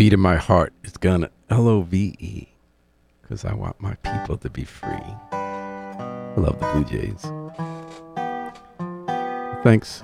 beat 0.02 0.14
of 0.14 0.20
my 0.20 0.36
heart 0.36 0.74
is 0.84 0.97
gonna 0.97 1.30
L 1.52 1.68
O 1.68 1.84
V 1.84 2.16
E 2.18 2.47
because 3.22 3.45
I 3.45 3.54
want 3.54 3.80
my 3.80 3.93
people 3.97 4.36
to 4.36 4.49
be 4.49 4.64
free. 4.64 4.89
I 5.32 6.34
love 6.38 6.60
the 6.60 6.66
Blue 6.74 6.86
Jays. 6.86 7.22
Thanks 9.64 10.02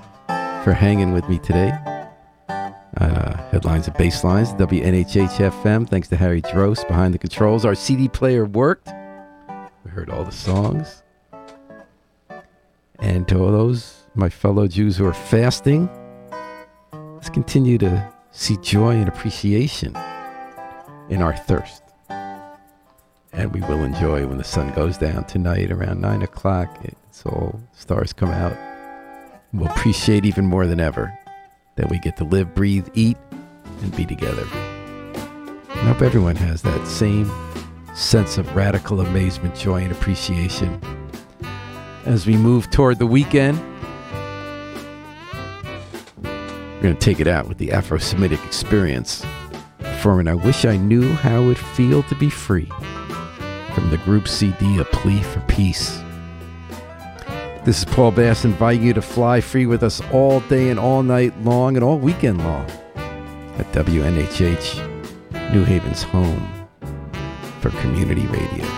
for 0.62 0.72
hanging 0.72 1.12
with 1.12 1.28
me 1.28 1.40
today. 1.40 1.72
Uh, 2.48 3.36
headlines 3.50 3.88
and 3.88 3.96
basslines, 3.96 4.56
WNHH 4.56 5.50
FM. 5.50 5.88
Thanks 5.88 6.06
to 6.10 6.16
Harry 6.16 6.42
Drost 6.42 6.86
behind 6.86 7.12
the 7.12 7.18
controls. 7.18 7.64
Our 7.64 7.74
CD 7.74 8.08
player 8.08 8.44
worked. 8.44 8.86
We 9.84 9.90
heard 9.90 10.10
all 10.10 10.22
the 10.22 10.30
songs. 10.30 11.02
And 13.00 13.26
to 13.26 13.40
all 13.40 13.50
those, 13.50 14.04
my 14.14 14.28
fellow 14.28 14.68
Jews 14.68 14.96
who 14.96 15.06
are 15.06 15.12
fasting, 15.12 15.90
let's 16.92 17.30
continue 17.30 17.78
to 17.78 18.12
see 18.38 18.56
joy 18.58 18.94
and 18.94 19.08
appreciation 19.08 19.92
in 21.08 21.20
our 21.20 21.36
thirst. 21.36 21.82
And 22.08 23.52
we 23.52 23.60
will 23.62 23.82
enjoy 23.82 24.26
when 24.26 24.38
the 24.38 24.44
sun 24.44 24.72
goes 24.74 24.96
down 24.96 25.24
tonight 25.24 25.72
around 25.72 26.00
9 26.00 26.22
o'clock. 26.22 26.78
It's 26.84 27.26
all 27.26 27.60
stars 27.72 28.12
come 28.12 28.30
out. 28.30 28.56
We'll 29.52 29.68
appreciate 29.68 30.24
even 30.24 30.46
more 30.46 30.68
than 30.68 30.78
ever 30.78 31.12
that 31.74 31.90
we 31.90 31.98
get 31.98 32.16
to 32.18 32.24
live, 32.24 32.54
breathe, 32.54 32.88
eat, 32.94 33.16
and 33.82 33.96
be 33.96 34.06
together. 34.06 34.46
I 34.52 35.92
hope 35.92 36.02
everyone 36.02 36.36
has 36.36 36.62
that 36.62 36.86
same 36.86 37.30
sense 37.94 38.38
of 38.38 38.54
radical 38.54 39.00
amazement, 39.00 39.56
joy, 39.56 39.82
and 39.82 39.90
appreciation 39.90 40.80
as 42.04 42.24
we 42.24 42.36
move 42.36 42.70
toward 42.70 43.00
the 43.00 43.06
weekend. 43.06 43.58
We're 46.78 46.82
going 46.82 46.96
to 46.96 47.00
take 47.00 47.18
it 47.18 47.26
out 47.26 47.48
with 47.48 47.58
the 47.58 47.72
Afro 47.72 47.98
Semitic 47.98 48.38
experience, 48.44 49.26
performing 49.80 50.28
I 50.28 50.34
Wish 50.34 50.64
I 50.64 50.76
Knew 50.76 51.12
How 51.12 51.48
It 51.48 51.58
Feel 51.58 52.04
to 52.04 52.14
Be 52.14 52.30
Free 52.30 52.70
from 53.74 53.90
the 53.90 54.00
group 54.04 54.28
CD 54.28 54.78
A 54.78 54.84
Plea 54.84 55.20
for 55.20 55.40
Peace. 55.48 56.00
This 57.64 57.80
is 57.80 57.84
Paul 57.84 58.12
Bass 58.12 58.44
inviting 58.44 58.84
you 58.84 58.92
to 58.92 59.02
fly 59.02 59.40
free 59.40 59.66
with 59.66 59.82
us 59.82 60.00
all 60.12 60.38
day 60.42 60.70
and 60.70 60.78
all 60.78 61.02
night 61.02 61.36
long 61.42 61.74
and 61.74 61.82
all 61.82 61.98
weekend 61.98 62.38
long 62.44 62.70
at 63.58 63.66
WNHH, 63.72 65.52
New 65.52 65.64
Haven's 65.64 66.04
home 66.04 66.68
for 67.60 67.70
community 67.70 68.24
radio. 68.28 68.77